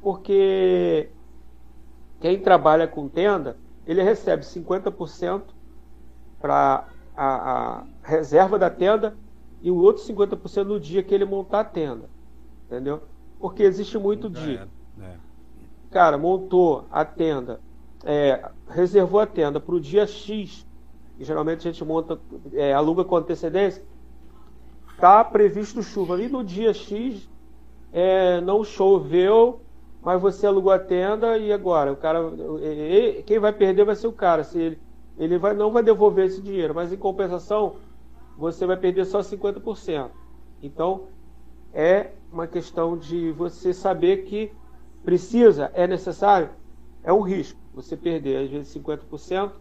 [0.02, 1.10] porque
[2.20, 5.42] quem trabalha com tenda, ele recebe 50%
[6.40, 9.18] para a, a reserva da tenda
[9.62, 12.15] e o outro 50% no dia que ele montar a tenda.
[12.66, 13.04] Entendeu?
[13.40, 14.58] Porque existe muito de.
[14.58, 15.16] É.
[15.92, 17.60] Cara, montou a tenda,
[18.04, 20.66] é, reservou a tenda para o dia X,
[21.18, 22.20] e geralmente a gente monta,
[22.54, 23.84] é, aluga com antecedência,
[25.00, 26.22] tá previsto chuva.
[26.22, 27.30] E no dia X
[27.94, 29.62] é, não choveu,
[30.02, 32.20] mas você alugou a tenda e agora o cara,
[33.26, 34.44] quem vai perder vai ser o cara.
[34.44, 34.80] Se ele,
[35.18, 37.78] ele vai, não vai devolver esse dinheiro, mas em compensação
[38.38, 40.10] você vai perder só 50%.
[40.62, 41.04] Então
[41.74, 44.52] é uma questão de você saber que
[45.04, 46.50] precisa, é necessário,
[47.02, 49.52] é um risco você perder às vezes 50%,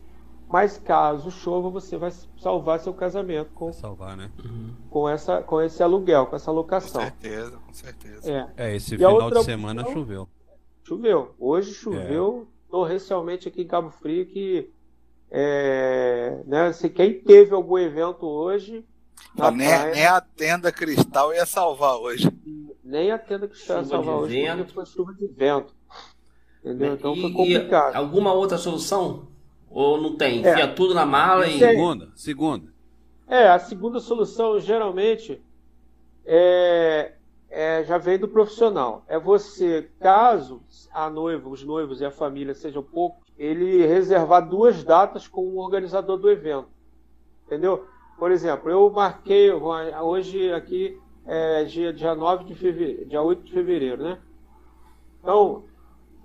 [0.48, 4.30] mas caso chova, você vai salvar seu casamento com, salvar, né?
[4.90, 7.00] com, essa, com esse aluguel, com essa locação.
[7.00, 8.32] Com certeza, com certeza.
[8.56, 10.28] É, é esse e final de semana opção, choveu.
[10.84, 11.34] Choveu.
[11.38, 12.70] Hoje choveu é.
[12.70, 14.70] torrencialmente aqui em Cabo Frio que
[15.30, 18.84] é, né, se quem teve algum evento hoje
[19.34, 22.30] nem, praia, nem, a tenda cristal ia salvar hoje.
[22.84, 24.74] Nem a tenda cristal ia salvar hoje vento.
[24.74, 25.74] foi chuva de vento.
[26.62, 26.94] Entendeu?
[26.94, 27.94] Então e, foi complicado.
[27.96, 29.28] alguma outra solução?
[29.70, 30.44] Ou não tem?
[30.44, 30.52] É.
[30.52, 31.58] Enfia tudo na mala e.
[31.58, 32.72] Segunda, segunda.
[33.26, 35.42] É, a segunda solução geralmente
[36.26, 37.12] é,
[37.50, 39.02] é, já vem do profissional.
[39.08, 40.62] É você, caso
[40.92, 45.58] a noiva, os noivos e a família sejam poucos, ele reservar duas datas com o
[45.58, 46.68] organizador do evento.
[47.46, 47.86] Entendeu?
[48.18, 53.52] Por exemplo, eu marquei hoje aqui é dia, dia 9 de fevereiro, dia 8 de
[53.52, 54.18] fevereiro, né?
[55.20, 55.64] Então,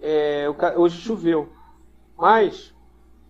[0.02, 1.50] é, hoje choveu.
[2.18, 2.74] Mas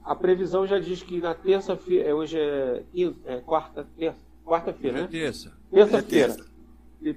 [0.03, 2.83] a previsão já diz que na terça-feira, é, hoje é,
[3.25, 5.07] é quarta, terça, quarta-feira, né?
[5.07, 5.55] Terça.
[5.71, 6.33] Terça-feira.
[6.33, 6.49] É terça.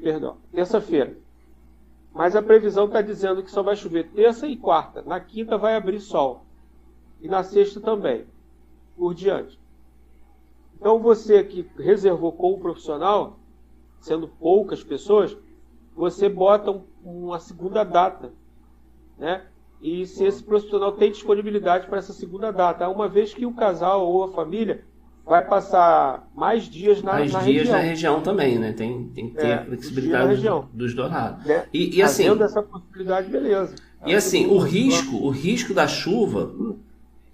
[0.03, 1.17] Perdão, terça-feira.
[2.13, 5.03] Mas a previsão está dizendo que só vai chover terça e quarta.
[5.03, 6.45] Na quinta vai abrir sol.
[7.21, 8.27] E na sexta também.
[8.97, 9.59] Por diante.
[10.79, 13.39] Então você que reservou com o profissional,
[14.03, 15.37] sendo poucas pessoas,
[15.97, 18.33] você bota um, uma segunda data,
[19.19, 19.43] né?
[19.81, 24.07] E se esse profissional tem disponibilidade para essa segunda data, uma vez que o casal
[24.07, 24.85] ou a família
[25.25, 27.77] vai passar mais dias na, mais na dias região.
[27.77, 28.73] na região também, né?
[28.73, 31.49] Tem, tem que ter é, a flexibilidade dos, dos dourados.
[31.49, 33.75] É, e, e assim, essa possibilidade, beleza.
[34.05, 36.53] E assim, o risco, o risco da chuva,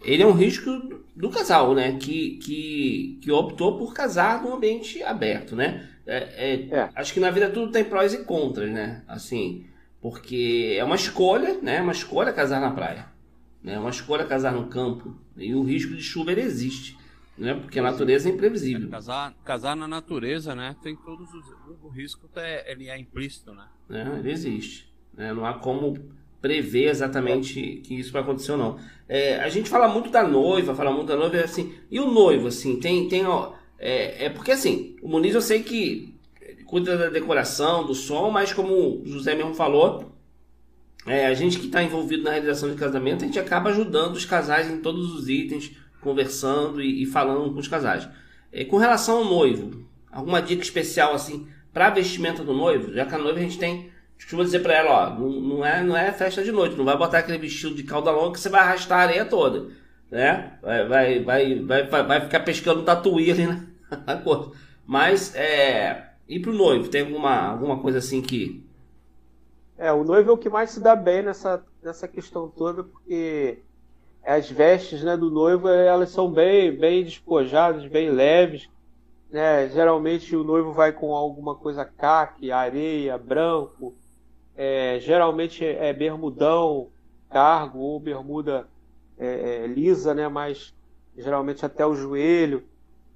[0.05, 0.71] ele é um risco
[1.17, 1.97] do casal, né?
[1.99, 5.89] Que, que, que optou por casar num ambiente aberto, né?
[6.09, 6.91] É, é, é.
[6.95, 9.03] Acho que na vida tudo tem prós e contras, né?
[9.07, 9.67] Assim,
[10.01, 11.83] porque é uma escolha, né?
[11.83, 13.07] Uma escolha casar na praia,
[13.63, 13.79] né?
[13.79, 16.97] Uma escolha casar no campo e o risco de chuva ele existe,
[17.37, 17.53] né?
[17.55, 18.89] Porque a natureza é imprevisível.
[18.89, 20.75] É, casar, casar na natureza, né?
[20.83, 21.45] Tem todos os
[21.83, 23.67] o risco é, ele é implícito, né?
[23.91, 25.35] É, ele existe, né?
[25.35, 25.95] Não há como
[26.41, 28.79] prever exatamente que isso vai acontecer ou não.
[29.07, 32.49] É, a gente fala muito da noiva, fala muito da noiva, assim, e o noivo,
[32.49, 36.15] assim, tem, tem, ó, é, é porque assim, o Muniz eu sei que
[36.67, 40.13] cuida da decoração, do som, mas como o José mesmo falou,
[41.07, 44.25] é, a gente que está envolvido na realização de casamento, a gente acaba ajudando os
[44.25, 48.09] casais em todos os itens, conversando e, e falando com os casais.
[48.53, 53.15] É, com relação ao noivo, alguma dica especial assim para vestimenta do noivo, já que
[53.15, 56.13] a noiva a gente tem costuma dizer para ela, ó, não, não, é, não é
[56.13, 58.99] festa de noite, não vai botar aquele vestido de calda longa que você vai arrastar
[58.99, 59.69] a areia toda,
[60.11, 60.59] né?
[60.63, 63.47] Vai, vai, vai, vai, vai ficar pescando tatuí ali
[64.25, 64.53] coisa.
[64.87, 68.65] Mas, é, e pro noivo, tem alguma, alguma coisa assim que...
[69.77, 73.59] É, o noivo é o que mais se dá bem nessa, nessa questão toda, porque
[74.25, 78.69] as vestes né, do noivo, elas são bem, bem despojadas, bem leves,
[79.31, 79.69] né?
[79.69, 83.95] Geralmente o noivo vai com alguma coisa caque, areia, branco,
[84.57, 86.89] é, geralmente é bermudão,
[87.31, 88.67] cargo ou bermuda
[89.19, 90.29] é, é, lisa, né?
[90.29, 90.75] Mas
[91.17, 92.63] geralmente até o joelho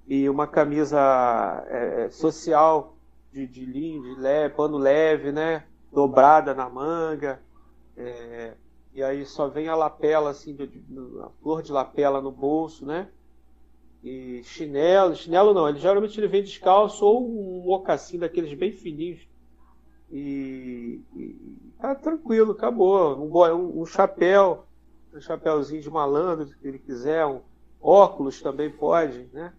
[0.07, 2.97] e uma camisa é, é, social
[3.33, 5.65] de, de linho, de leve, pano leve, né?
[5.93, 7.41] Dobrada na manga.
[7.97, 8.55] É,
[8.95, 10.83] e aí só vem a lapela, assim, de, de,
[11.21, 13.09] a flor de lapela no bolso, né?
[14.03, 19.21] E chinelo, chinelo não, ele geralmente ele vem descalço ou um mocassim daqueles bem fininhos
[20.13, 23.17] e, e tá tranquilo, acabou.
[23.19, 24.67] Um, um, um, chapéu,
[25.15, 27.41] um chapéuzinho de malandro, se ele quiser, um
[27.81, 29.53] óculos também pode, né?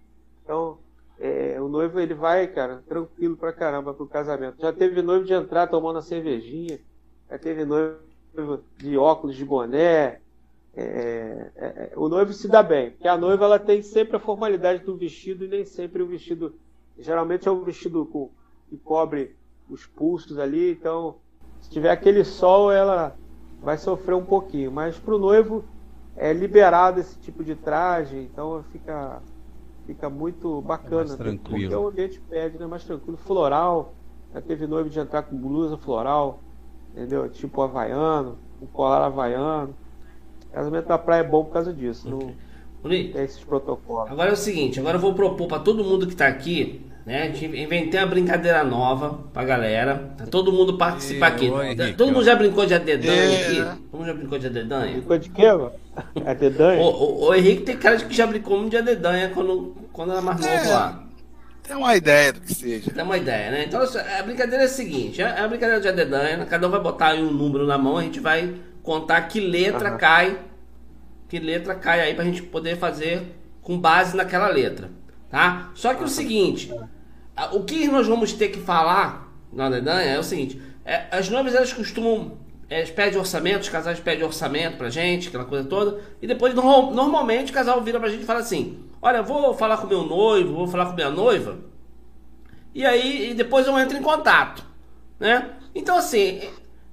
[0.44, 0.78] Então,
[1.20, 4.62] é, o noivo ele vai, cara, tranquilo pra caramba pro casamento.
[4.62, 6.80] Já teve noivo de entrar tomando a cervejinha,
[7.30, 8.00] já teve noivo
[8.78, 10.20] de óculos de boné.
[10.76, 14.20] É, é, é, o noivo se dá bem, porque a noiva ela tem sempre a
[14.20, 16.56] formalidade do vestido e nem sempre o vestido.
[16.98, 18.32] Geralmente é um vestido com,
[18.70, 19.36] que cobre
[19.70, 21.18] os pulsos ali, então
[21.62, 23.16] se tiver aquele sol, ela
[23.64, 24.72] vai sofrer um pouquinho.
[24.72, 25.64] Mas para o noivo
[26.16, 29.22] é liberado esse tipo de traje, então fica,
[29.88, 31.14] fica muito bacana.
[31.14, 31.72] É tranquilo.
[31.72, 32.68] Porque o ambiente pede, né?
[32.68, 33.18] Mais tranquilo.
[33.18, 33.94] Floral,
[34.34, 36.42] já teve noivo de entrar com blusa floral,
[36.92, 37.30] entendeu?
[37.30, 39.74] Tipo havaiano, um colar havaiano.
[40.52, 42.16] Casamento na praia é bom por causa disso.
[42.16, 42.36] Okay.
[42.84, 44.12] Não tem esses protocolos.
[44.12, 47.24] Agora é o seguinte, agora eu vou propor para todo mundo que está aqui né?
[47.24, 50.16] A gente inventei uma brincadeira nova pra galera.
[50.32, 51.52] Todo mundo participa aqui.
[51.98, 53.56] Todo mundo já brincou de adedanha aqui?
[53.92, 54.92] Todo mundo já brincou de adedanha?
[54.94, 55.72] Brincou de quê, mano?
[56.26, 56.82] Adedanha?
[56.82, 60.12] O, o, o, Henrique tem cara de que já brincou muito de adedanha quando, quando
[60.12, 61.04] era mais novo lá.
[61.62, 62.92] Tem uma ideia do que seja.
[62.92, 63.66] Tem uma ideia, né?
[63.66, 67.14] Então a brincadeira é a seguinte: é a brincadeira de adedanha, cada um vai botar
[67.14, 69.98] um número na mão, a gente vai contar que letra uhum.
[69.98, 70.40] cai.
[71.30, 73.22] Que letra cai aí pra gente poder fazer
[73.62, 74.90] com base naquela letra.
[75.34, 75.72] Tá?
[75.74, 76.72] Só que o seguinte,
[77.54, 81.56] o que nós vamos ter que falar na Alemanha é o seguinte, é, as noivas
[81.56, 82.38] elas costumam,
[82.70, 86.92] elas pedem orçamento, os casais pedem orçamento pra gente, aquela coisa toda, e depois no,
[86.92, 90.54] normalmente o casal vira pra gente e fala assim, olha, vou falar com meu noivo,
[90.54, 91.58] vou falar com minha noiva,
[92.72, 94.64] e aí e depois eu entro em contato,
[95.20, 95.50] né?
[95.74, 96.48] Então assim,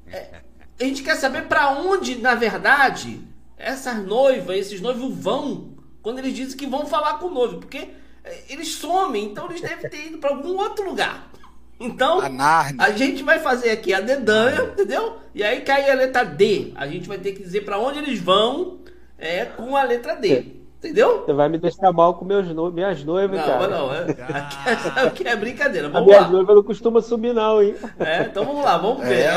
[0.06, 0.40] é,
[0.80, 3.20] a gente quer saber para onde, na verdade,
[3.58, 8.00] essas noivas, esses noivos vão quando eles dizem que vão falar com o noivo, porque
[8.48, 11.30] eles somem, então eles devem ter ido para algum outro lugar.
[11.78, 15.16] Então, a, a, gente vai fazer aqui a dedanha, entendeu?
[15.34, 16.72] E aí cai a letra D.
[16.74, 18.80] A gente vai ter que dizer para onde eles vão
[19.16, 20.60] é, com a letra D.
[20.80, 21.24] Entendeu?
[21.26, 22.70] Você vai me deixar mal com meus no...
[22.70, 23.68] minhas noivas, não, cara.
[23.68, 23.94] Não, não.
[23.94, 25.90] É, aqui é, é brincadeira.
[25.90, 27.74] Vamos a minhas noivas não costuma sumir, não, hein?
[27.98, 29.24] É, então vamos lá, vamos ver.
[29.24, 29.34] É.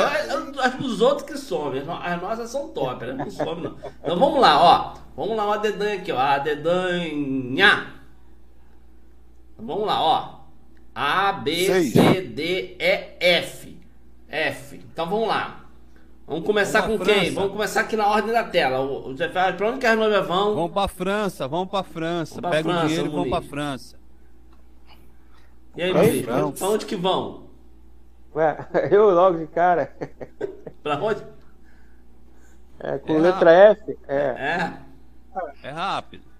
[0.81, 1.83] Os outros que somem.
[2.01, 3.11] As nossas são top, né?
[3.11, 3.75] Não some, não.
[4.01, 4.93] Então vamos lá, ó.
[5.17, 6.17] Vamos lá, uma dedanha aqui, ó.
[6.17, 7.87] A dedanha.
[9.57, 10.39] Vamos lá, ó.
[10.95, 11.93] A, B, Seis.
[11.93, 13.77] C, D, E, F.
[14.27, 14.75] F.
[14.75, 15.65] Então vamos lá.
[16.27, 17.31] Vamos começar vamos com quem?
[17.31, 18.79] Vamos começar aqui na ordem da tela.
[18.79, 20.55] O Zé Ferraz, pra onde que as noivas vão?
[20.55, 22.39] Vamos pra França, vamos pra França.
[22.39, 23.99] Vamos pra Pega França, o dinheiro e vamos pra França.
[25.75, 26.25] E aí, Luiz?
[26.25, 27.43] Pra, pra onde que vão?
[28.35, 28.57] Ué,
[28.91, 29.95] eu logo de cara.
[30.81, 31.23] pra onde?
[32.79, 33.91] É, com é letra rápido.
[33.91, 33.99] F.
[34.07, 34.17] É.
[34.17, 34.73] É.
[35.63, 36.32] É rápido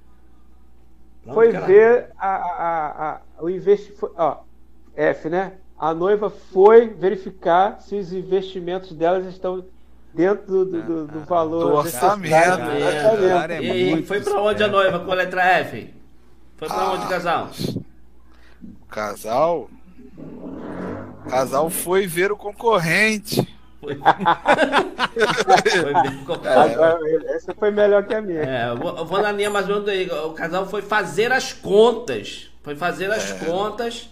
[1.25, 4.11] foi ver a, a, a, o investimento.
[4.17, 4.37] Ó,
[4.95, 5.53] F, né?
[5.77, 9.65] A noiva foi verificar se os investimentos delas estão
[10.13, 11.71] dentro do, do, do, do valor.
[11.71, 12.33] Do orçamento.
[12.33, 15.93] É, é, e, foi para onde a noiva com a letra F?
[16.57, 17.49] Foi para ah, onde, casal?
[18.81, 19.69] O casal.
[21.25, 23.47] O casal foi ver o concorrente.
[23.83, 23.99] Foi.
[26.75, 28.41] foi essa foi melhor que a minha.
[28.41, 31.51] É, eu vou, eu vou na linha mais ou menos O casal foi fazer as
[31.51, 32.49] contas.
[32.61, 33.45] Foi fazer as é.
[33.45, 34.09] contas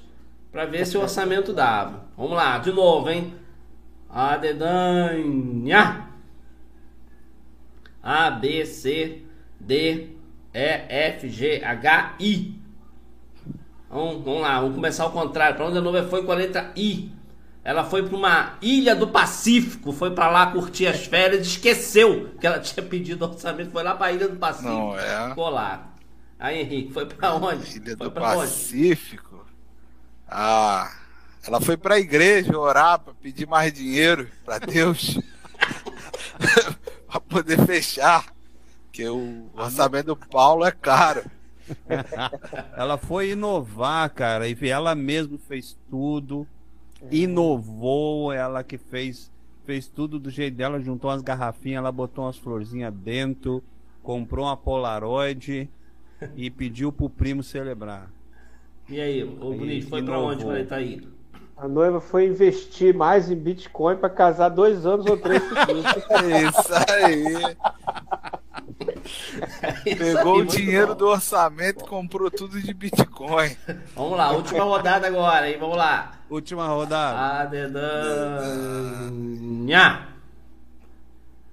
[0.52, 2.04] para ver se o orçamento dava.
[2.18, 3.34] Vamos lá, de novo, hein?
[4.10, 6.08] A dedanha.
[8.04, 9.22] A, B, C,
[9.60, 10.10] D,
[10.54, 12.60] E, F, G, H, I.
[13.90, 15.56] Vamos, vamos lá, vamos começar ao contrário.
[15.56, 17.12] Para onde a nuvem foi com a letra I.
[17.64, 22.48] Ela foi para uma ilha do Pacífico, foi para lá curtir as férias, esqueceu que
[22.48, 24.72] ela tinha pedido orçamento, foi lá para a ilha do Pacífico.
[24.72, 25.30] Não é?
[25.30, 25.88] Ficou lá.
[26.40, 27.78] Aí, Henrique, foi para onde?
[27.78, 29.36] Ilha foi do Pacífico?
[29.36, 29.52] Onde?
[30.28, 30.92] Ah,
[31.46, 35.20] ela foi para a igreja orar para pedir mais dinheiro para Deus
[37.08, 38.26] para poder fechar,
[38.92, 41.24] que o orçamento do Paulo é caro.
[42.76, 46.48] ela foi inovar, cara, e ela mesma fez tudo,
[47.10, 49.32] inovou, ela que fez
[49.64, 53.64] fez tudo do jeito dela, juntou umas garrafinhas, ela botou umas florzinhas dentro,
[54.04, 55.70] comprou uma Polaroid
[56.36, 58.12] e pediu pro primo celebrar.
[58.90, 61.08] E aí, o Bonito, foi para onde quando ele tá aí?
[61.56, 67.56] A noiva foi investir mais em Bitcoin para casar dois anos ou três Isso aí.
[69.96, 70.96] Pegou o dinheiro bom.
[70.96, 73.56] do orçamento e comprou tudo de Bitcoin.
[73.96, 75.58] Vamos lá, última rodada agora, hein?
[75.60, 76.21] Vamos lá.
[76.32, 77.42] Última rodada.
[77.42, 77.98] A dedanha.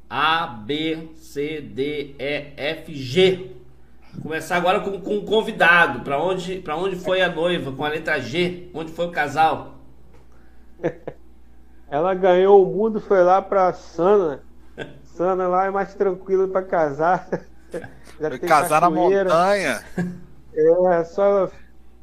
[0.09, 3.57] A, B, C, D, E, F, G.
[4.23, 6.03] Começar agora com, com um convidado.
[6.03, 7.73] Para onde, onde foi a noiva?
[7.73, 8.71] Com a letra G.
[8.73, 9.75] Onde foi o casal?
[11.91, 14.45] Ela ganhou o mundo, foi lá pra Sana.
[15.03, 17.29] Sana lá é mais tranquilo para casar.
[18.21, 19.25] Já foi casar cachoeira.
[19.25, 19.83] na montanha.
[20.55, 21.51] É, só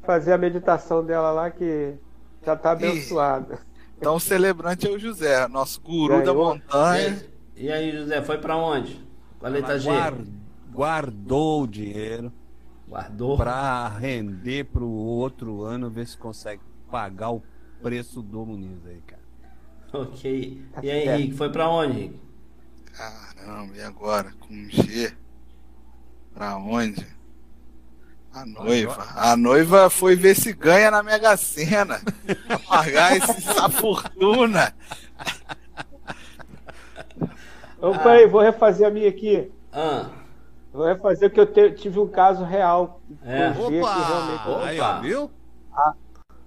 [0.02, 1.98] fazer a meditação dela lá que
[2.46, 3.58] já tá abençoada.
[3.98, 6.24] Então o celebrante é o José, nosso guru Ganhou.
[6.24, 7.26] da montanha.
[7.56, 9.04] E aí, José, foi para onde?
[9.40, 9.90] Com a letra G?
[10.72, 12.32] Guardou o dinheiro.
[12.88, 13.36] Guardou.
[13.36, 17.42] Para render para o outro ano, ver se consegue pagar o
[17.82, 19.22] preço do Muniz aí, cara.
[19.92, 20.62] Ok.
[20.82, 22.20] E aí, Henrique, foi pra onde, Henrique?
[22.92, 24.32] Caramba, e agora?
[24.38, 25.12] Com G?
[26.32, 27.04] Pra onde?
[28.36, 29.06] A noiva.
[29.16, 32.02] A noiva foi ver se ganha na Mega Sena.
[32.68, 34.74] pagar essa fortuna.
[37.80, 39.50] Opa, aí, vou refazer a minha aqui.
[39.72, 40.10] Ah.
[40.70, 43.00] Vou refazer que eu te, tive um caso real.
[43.24, 43.48] É.
[43.52, 43.68] Opa!
[43.70, 44.68] Realmente...
[44.68, 45.30] Aí, ó, viu?
[45.72, 45.94] A,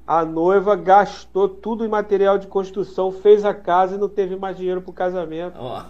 [0.06, 4.56] a noiva gastou tudo em material de construção, fez a casa e não teve mais
[4.56, 5.56] dinheiro pro casamento.
[5.58, 5.86] Ó.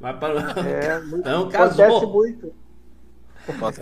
[0.00, 0.60] Vai para...
[0.60, 2.61] É, muito, não, acontece muito.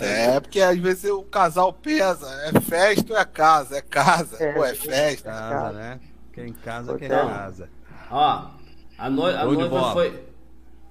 [0.00, 2.26] É, porque às vezes o casal pesa.
[2.44, 3.78] É festa ou é casa?
[3.78, 4.42] É casa.
[4.42, 5.30] É, Pô, é festa.
[5.30, 6.00] Casa, né?
[6.32, 7.68] Quem casa quer casa.
[8.10, 8.46] Ó,
[8.98, 9.24] a, no...
[9.24, 10.24] a noiva foi,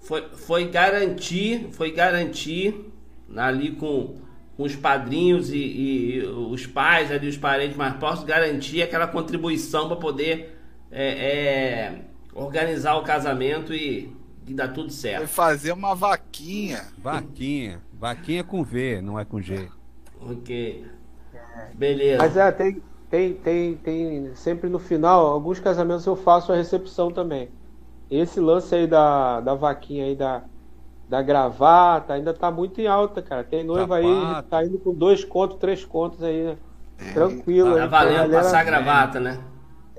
[0.02, 2.92] foi, foi garantir, foi garantir
[3.36, 4.18] ali com
[4.60, 9.88] com os padrinhos e, e, os pais ali, os parentes mais próximos, garantir aquela contribuição
[9.88, 10.60] para poder
[10.92, 12.02] é, é,
[12.34, 14.14] organizar o casamento e,
[14.50, 15.20] e dar tudo certo.
[15.20, 16.82] Foi fazer uma vaquinha.
[16.98, 17.80] Vaquinha.
[17.94, 19.70] Vaquinha com V, não é com G.
[20.20, 20.86] Ok.
[21.76, 22.18] Beleza.
[22.18, 24.36] Mas é, tem, tem, tem, tem.
[24.36, 27.50] Sempre no final, alguns casamentos eu faço a recepção também.
[28.10, 30.44] Esse lance aí da, da vaquinha aí da
[31.08, 33.44] da gravata, ainda tá muito em alta, cara.
[33.44, 34.36] Tem noiva Sapato.
[34.36, 36.58] aí, tá indo com dois contos, três contos aí, né?
[37.00, 37.14] É.
[37.14, 37.76] Tranquilo.
[37.76, 39.40] Tá valendo passar a gravata, né?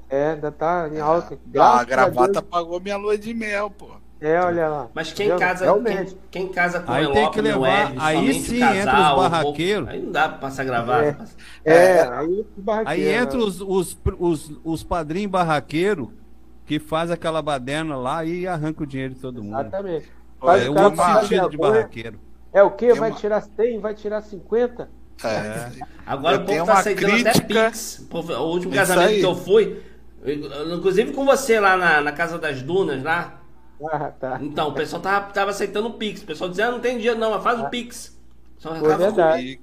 [0.09, 1.37] É, ainda tá em alta.
[1.59, 4.00] Ah, a gravata pagou minha lua de mel, pô.
[4.21, 4.89] É, olha lá.
[4.95, 9.15] Mas quem casa, quem, quem, casa com aí tem que levar, aí sim casal, entra
[9.15, 9.89] os barraqueiros.
[9.89, 11.25] Aí não dá pra passar gravata.
[11.65, 12.47] É, é, é aí,
[12.85, 13.45] aí entra né?
[13.45, 16.09] os, os, os, os padrinhos barraqueiros
[16.67, 19.59] que faz aquela baderna lá e arranca o dinheiro de todo mundo.
[19.59, 20.13] Exatamente.
[20.39, 22.21] Faz é o outro sentido de barraqueiro.
[22.53, 22.93] É o quê?
[22.93, 23.19] Vai uma...
[23.19, 23.81] tirar 100?
[23.81, 24.89] Vai tirar 50?
[25.25, 25.71] É.
[26.07, 27.31] Agora eu o povo tá aceitando crítica...
[27.31, 28.07] até Pix.
[28.11, 29.83] O último casamento que eu fui,
[30.75, 33.40] inclusive com você lá na, na Casa das Dunas, lá.
[33.85, 34.39] Ah, tá.
[34.43, 36.23] Então, o pessoal tava, tava aceitando o Pix.
[36.23, 37.65] O pessoal dizia, ah, não tem dinheiro não, mas faz ah.
[37.65, 38.19] o Pix.
[38.59, 39.61] Só Foi verdade.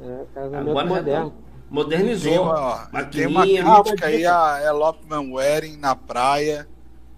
[0.00, 1.34] É, Agora moderno.
[1.68, 2.30] modernizou.
[2.30, 3.42] Tem uma, tem uma
[3.82, 6.66] crítica aí a Elopman Wedding na praia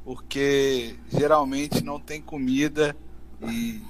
[0.04, 2.96] porque geralmente não tem comida
[3.42, 3.80] e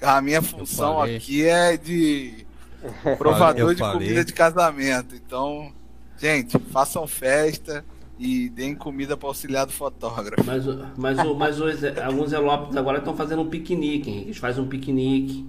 [0.00, 2.46] a minha função aqui é de
[3.18, 5.14] provador de comida de casamento.
[5.14, 5.72] Então,
[6.18, 7.84] gente, façam festa
[8.18, 10.44] e deem comida para auxiliar do fotógrafo.
[10.44, 10.64] Mas,
[10.96, 14.22] mas, mas os, alguns elopes agora estão fazendo um piquenique, hein?
[14.22, 15.46] Eles fazem um piquenique.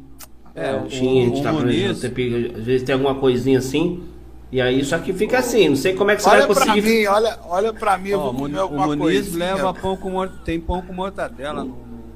[0.53, 4.03] É, o, tinha, a gente tá às vezes tem alguma coisinha assim.
[4.51, 6.81] E aí, só que fica assim, não sei como é que você olha vai conseguir.
[6.81, 10.81] Pra mim, olha, olha pra mim, comer alguma O Muniz leva pão com tem pão
[10.81, 11.67] com mortadela.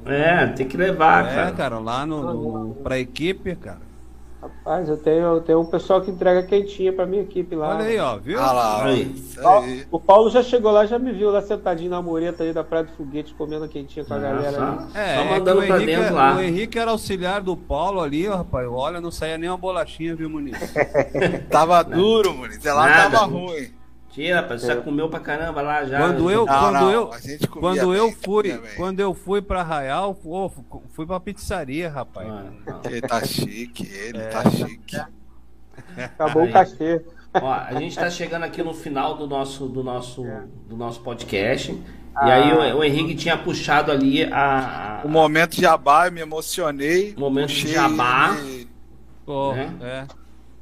[0.06, 1.48] É, tem que levar, é, cara.
[1.48, 3.89] É, cara, lá no, no, pra equipe, cara.
[4.40, 7.74] Rapaz, eu tenho, eu tenho um pessoal que entrega quentinha pra minha equipe lá.
[7.76, 8.40] Olha aí, ó, viu?
[8.40, 9.14] Ah lá, aí.
[9.36, 9.86] aí.
[9.90, 12.84] O Paulo já chegou lá, já me viu lá sentadinho na mureta aí da Praia
[12.84, 16.14] do Foguete, comendo quentinha com a galera só, É, só mandando é pra Henrique, dentro
[16.14, 16.36] lá.
[16.36, 18.66] O Henrique era auxiliar do Paulo ali, ó, rapaz.
[18.66, 20.56] Olha, não saía nem uma bolachinha, viu, Muniz?
[21.50, 22.64] tava duro, Muniz.
[22.64, 23.10] Ela Nada.
[23.18, 23.79] tava ruim.
[24.12, 25.98] Tira, rapaz, você já comeu pra caramba lá já.
[25.98, 27.10] Quando eu, não, quando não, eu,
[27.48, 30.18] quando eu fui, quando eu fui pra Arraial,
[30.90, 32.28] fui pra pizzaria, rapaz.
[32.84, 34.26] ele tá chique, ele é.
[34.28, 34.96] tá chique.
[35.96, 36.50] Acabou Aí.
[36.50, 37.02] o cachê.
[37.34, 40.42] Ó, a gente está chegando aqui no final do nosso, do nosso, é.
[40.68, 41.80] do nosso podcast.
[42.14, 42.28] Ah.
[42.28, 45.06] E aí o, o, Henrique tinha puxado ali a, a...
[45.06, 47.14] O momento de jabá, eu me emocionei.
[47.16, 48.36] O momento de jabá.
[48.44, 48.66] E...
[49.24, 49.72] Pô, né?
[49.80, 50.19] é.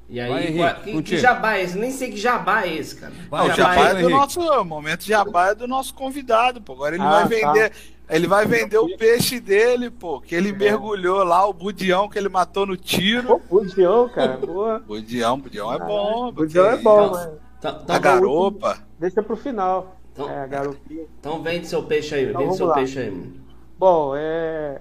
[0.08, 1.76] E aí, Vai, Henrique, que, que, jabá é esse?
[1.76, 3.12] Nem sei que jabá é esse, cara.
[3.28, 4.40] Vai, o jabá, jabá é, é do nosso.
[4.40, 6.72] O momento de jabá é do nosso convidado, pô.
[6.72, 7.28] Agora ele ah, vai tá.
[7.28, 7.70] vender.
[7.70, 7.76] Tá.
[8.10, 10.52] Ele vai vender o peixe dele, pô, que ele é.
[10.52, 13.38] mergulhou lá, o budião que ele matou no tiro.
[13.38, 14.78] Pô, budião, cara, boa.
[14.88, 16.32] budião, budião é bom.
[16.32, 17.38] Budião é bom, mano.
[17.58, 18.78] Então, a garopa.
[18.98, 19.98] Deixa pro final.
[20.12, 21.04] Então, é, a garopinha.
[21.20, 22.74] Então vende seu peixe aí, então, vende seu lá.
[22.74, 23.10] peixe aí.
[23.10, 23.34] Mano.
[23.78, 24.80] Bom, é,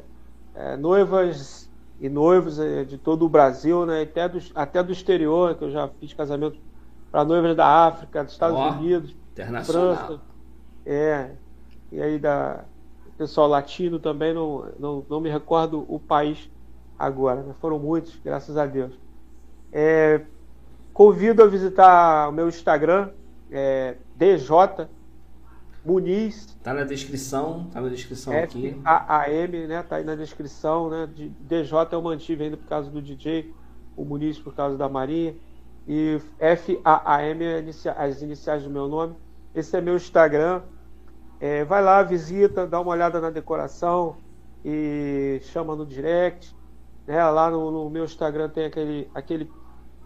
[0.56, 1.57] é, noivas
[2.00, 5.72] e noivos é, de todo o Brasil, né, até do, até do exterior, que eu
[5.72, 6.58] já fiz casamento
[7.12, 9.16] para noivas da África, dos Estados oh, Unidos,
[9.66, 10.22] França,
[10.86, 11.32] é,
[11.92, 12.64] e aí da
[13.18, 16.50] pessoal latino também, não, não, não me recordo o país
[17.00, 17.56] agora, né?
[17.60, 18.94] foram muitos, graças a Deus.
[19.72, 20.22] É,
[20.94, 23.10] convido a visitar o meu Instagram,
[23.52, 24.88] é, DJ
[25.88, 26.58] Muniz.
[26.62, 28.82] Tá na descrição, tá na descrição F aqui.
[28.84, 29.82] A-A-M, né?
[29.82, 31.08] Tá aí na descrição, né?
[31.08, 33.54] De, DJ eu mantive ainda por causa do DJ,
[33.96, 35.34] o Muniz por causa da Marinha.
[35.88, 37.64] E F-A-A-M é
[37.96, 39.16] as iniciais do meu nome.
[39.56, 40.62] Esse é meu Instagram.
[41.40, 44.18] É, vai lá, visita, dá uma olhada na decoração
[44.66, 46.54] e chama no direct.
[47.06, 47.24] Né?
[47.30, 49.50] Lá no, no, meu Instagram tem aquele, aquele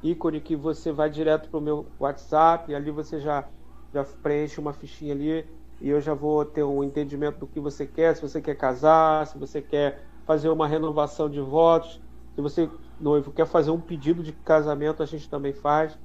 [0.03, 3.45] ícone que você vai direto para o meu WhatsApp e ali você já,
[3.91, 7.87] já preenche uma fichinha ali e eu já vou ter um entendimento do que você
[7.87, 11.99] quer, se você quer casar, se você quer fazer uma renovação de votos,
[12.35, 15.97] se você, noivo, quer fazer um pedido de casamento, a gente também faz.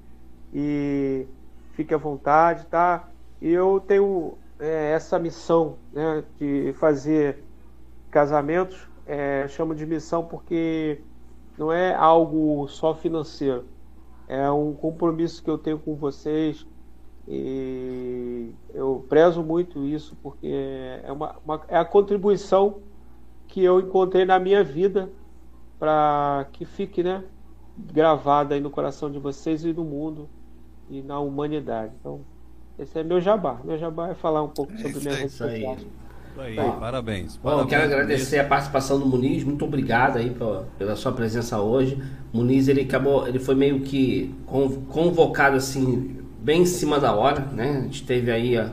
[0.53, 1.27] E
[1.73, 3.11] fique à vontade, tá?
[3.41, 7.45] E eu tenho é, essa missão né, de fazer
[8.11, 11.01] casamentos, é, chamo de missão porque
[11.59, 13.67] não é algo só financeiro,
[14.27, 16.67] é um compromisso que eu tenho com vocês
[17.29, 18.53] e
[19.09, 20.49] prezo muito isso porque
[21.05, 22.79] é, uma, uma é a contribuição
[23.47, 25.11] que eu encontrei na minha vida
[25.79, 27.23] para que fique né,
[27.79, 30.29] gravada aí no coração de vocês e no mundo
[30.91, 31.93] e na humanidade.
[32.01, 32.21] Então,
[32.79, 33.61] esse é meu jabá.
[33.65, 35.77] Meu jabá é falar um pouco sobre minha rede social.
[36.39, 37.37] Aí, aí, parabéns.
[37.37, 41.59] Bom, eu quero agradecer a participação do Muniz, muito obrigado aí pela, pela, sua presença
[41.61, 42.03] hoje.
[42.33, 44.35] Muniz, ele acabou, ele foi meio que
[44.89, 47.79] convocado assim, bem em cima da hora, né?
[47.79, 48.71] A gente teve aí a,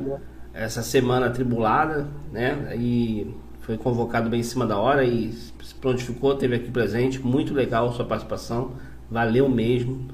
[0.53, 2.71] essa semana tribulada, né?
[2.77, 7.19] E foi convocado bem em cima da hora e se prontificou, teve aqui presente.
[7.19, 8.73] Muito legal a sua participação,
[9.09, 10.05] valeu mesmo.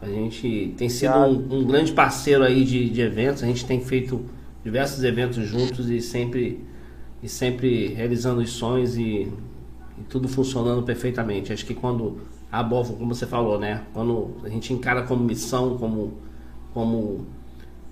[0.00, 3.80] A gente tem sido um, um grande parceiro aí de, de, eventos, a gente tem
[3.80, 4.24] feito
[4.62, 6.64] diversos eventos juntos e sempre,
[7.20, 9.02] e sempre realizando os sonhos e,
[9.98, 11.52] e tudo funcionando perfeitamente.
[11.52, 12.18] Acho que quando
[12.52, 13.82] a boa, como você falou, né?
[13.92, 16.27] Quando a gente encara como missão, como,
[16.78, 17.26] como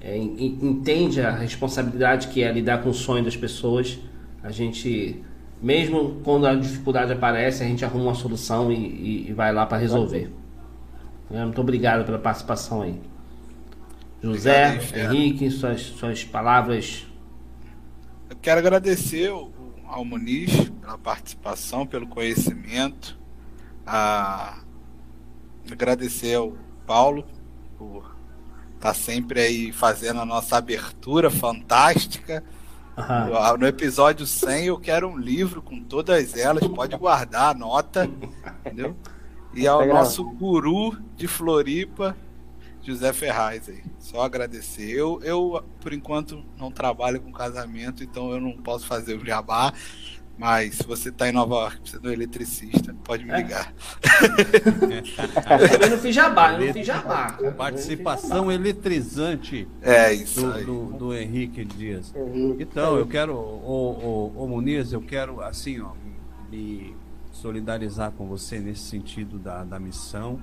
[0.00, 3.98] é, entende a responsabilidade que é lidar com o sonho das pessoas,
[4.44, 5.24] a gente,
[5.60, 9.66] mesmo quando a dificuldade aparece, a gente arruma uma solução e, e, e vai lá
[9.66, 10.32] para resolver.
[11.32, 13.00] É, muito obrigado pela participação aí.
[14.22, 17.08] José, obrigado, Henrique, suas, suas palavras.
[18.30, 19.32] Eu quero agradecer
[19.88, 23.18] ao Muniz pela participação, pelo conhecimento.
[23.84, 24.60] A...
[25.72, 26.52] Agradecer ao
[26.86, 27.26] Paulo
[27.76, 28.15] por
[28.80, 32.42] tá sempre aí fazendo a nossa abertura fantástica.
[32.96, 33.58] Uhum.
[33.58, 38.08] No episódio 100 eu quero um livro com todas elas, pode guardar, anota,
[38.64, 38.96] entendeu?
[39.52, 42.16] E ao nosso guru de Floripa,
[42.82, 43.82] José Ferraz aí.
[43.98, 44.90] Só agradecer.
[44.90, 49.72] Eu, eu, por enquanto, não trabalho com casamento, então eu não posso fazer o jabá.
[50.38, 53.36] Mas se você está em Nova York, precisa de um eletricista, pode me é.
[53.38, 53.72] ligar.
[55.80, 57.38] eu não fiz jabá, eu não fiz jabá.
[57.56, 62.12] Participação eletrizante é isso do, do, do, Henrique Dias.
[62.58, 65.92] Então, eu quero, o, o, o Muniz, eu quero assim, ó,
[66.50, 66.94] me
[67.32, 70.38] solidarizar com você nesse sentido da, da missão.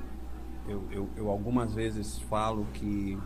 [0.67, 3.17] Eu, eu, eu algumas vezes falo que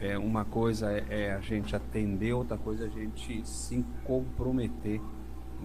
[0.00, 5.00] é, uma coisa é, é, a gente atender, outra coisa é a gente se comprometer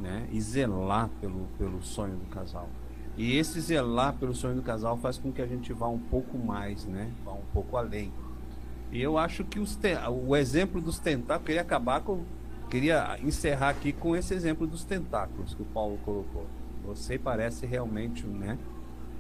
[0.01, 0.27] né?
[0.31, 2.69] e zelar pelo, pelo sonho do casal.
[3.17, 6.37] E esse zelar pelo sonho do casal faz com que a gente vá um pouco
[6.37, 7.11] mais, né?
[7.23, 8.11] vá um pouco além.
[8.91, 9.77] E eu acho que os
[10.27, 12.23] o exemplo dos tentáculos, queria acabar com,
[12.69, 16.47] queria encerrar aqui com esse exemplo dos tentáculos que o Paulo colocou.
[16.85, 18.57] Você parece realmente né,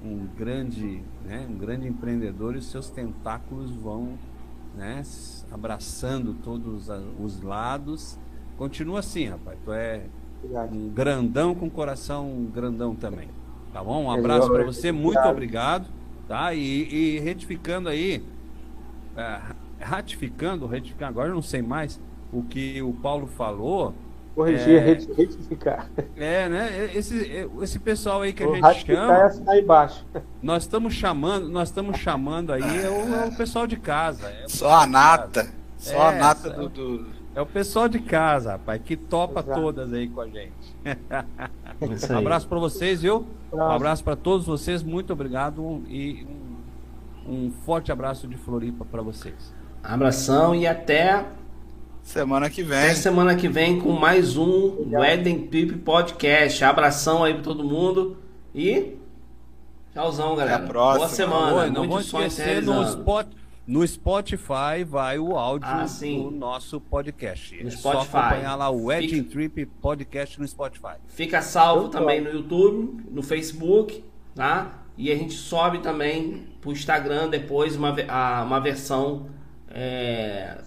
[0.03, 4.17] um grande, né, um grande empreendedor e os seus tentáculos vão
[4.75, 5.03] né,
[5.51, 6.89] abraçando todos
[7.19, 8.17] os lados.
[8.57, 9.59] Continua assim, rapaz.
[9.63, 10.05] Tu é
[10.71, 13.27] um grandão com coração grandão também.
[13.73, 14.05] Tá bom?
[14.05, 15.87] Um abraço para você, muito obrigado.
[16.27, 16.53] Tá?
[16.53, 18.23] E, e retificando aí,
[19.17, 19.39] é,
[19.79, 21.99] ratificando, retificando, agora eu não sei mais
[22.31, 23.93] o que o Paulo falou.
[24.35, 24.79] Corrigir, é,
[25.17, 25.89] retificar.
[26.15, 26.91] É, né?
[26.93, 29.13] Esse, esse pessoal aí que a gente chama.
[29.13, 30.05] É aí embaixo.
[30.41, 34.27] Nós estamos chamando, nós estamos chamando aí é o, é o pessoal de casa.
[34.27, 35.49] É Só a nata.
[35.77, 37.07] Só é, a nata do, do,
[37.39, 39.61] É o pessoal de casa, rapaz, que topa Exato.
[39.61, 40.51] todas aí com a gente.
[42.11, 43.25] um abraço para vocês, viu?
[43.53, 46.27] Um abraço para todos vocês, muito obrigado e
[47.25, 49.53] um, forte abraço de Floripa para vocês.
[49.81, 51.27] Abração e até
[52.01, 52.77] semana que vem.
[52.77, 56.61] Até semana que vem com mais um Wedding Trip Podcast.
[56.65, 58.17] Abração aí para todo mundo
[58.53, 58.97] e
[59.93, 60.57] tchauzão, galera.
[60.57, 61.05] Até a próxima.
[61.05, 61.55] Boa semana.
[61.55, 63.38] Oi, não vou esquecer no Spot
[63.69, 67.63] no Spotify vai o áudio ah, do nosso podcast.
[67.63, 67.99] No Spotify.
[67.99, 69.29] É só acompanhar lá o Wedding Fica...
[69.29, 70.95] Trip Podcast no Spotify.
[71.05, 74.79] Fica salvo Eu também no YouTube, no Facebook, tá?
[74.97, 77.95] E a gente sobe também pro Instagram depois uma,
[78.43, 79.27] uma versão
[79.69, 80.57] é,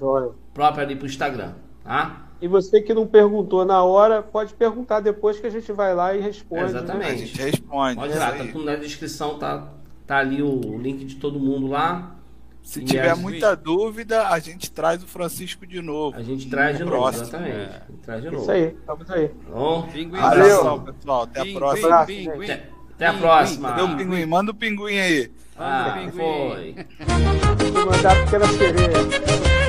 [0.55, 2.29] própria ali pro Instagram, tá?
[2.41, 6.15] E você que não perguntou na hora, pode perguntar depois que a gente vai lá
[6.15, 6.67] e responde.
[6.67, 7.11] exatamente.
[7.11, 7.97] A gente responde.
[7.97, 9.73] Pode ir lá, tá tudo na descrição, tá,
[10.07, 12.22] tá ali o link de todo mundo lá.
[12.63, 16.17] Se e tiver muita dúvida, a gente traz o Francisco de novo.
[16.17, 17.57] A gente traz de novo, exatamente.
[17.57, 17.83] É.
[18.03, 18.43] Traz de novo.
[18.43, 19.31] Isso aí, estamos aí.
[19.51, 21.23] Bom, Valeu, pessoal.
[21.25, 22.01] Até a próxima.
[22.01, 23.69] até, até a próxima.
[23.71, 24.27] Cadê o pinguim?
[24.27, 25.33] Manda o pinguim aí.
[25.59, 26.13] Ah, pinguim.
[26.13, 26.77] foi.
[27.73, 29.62] Vou mandar a pequena sereia.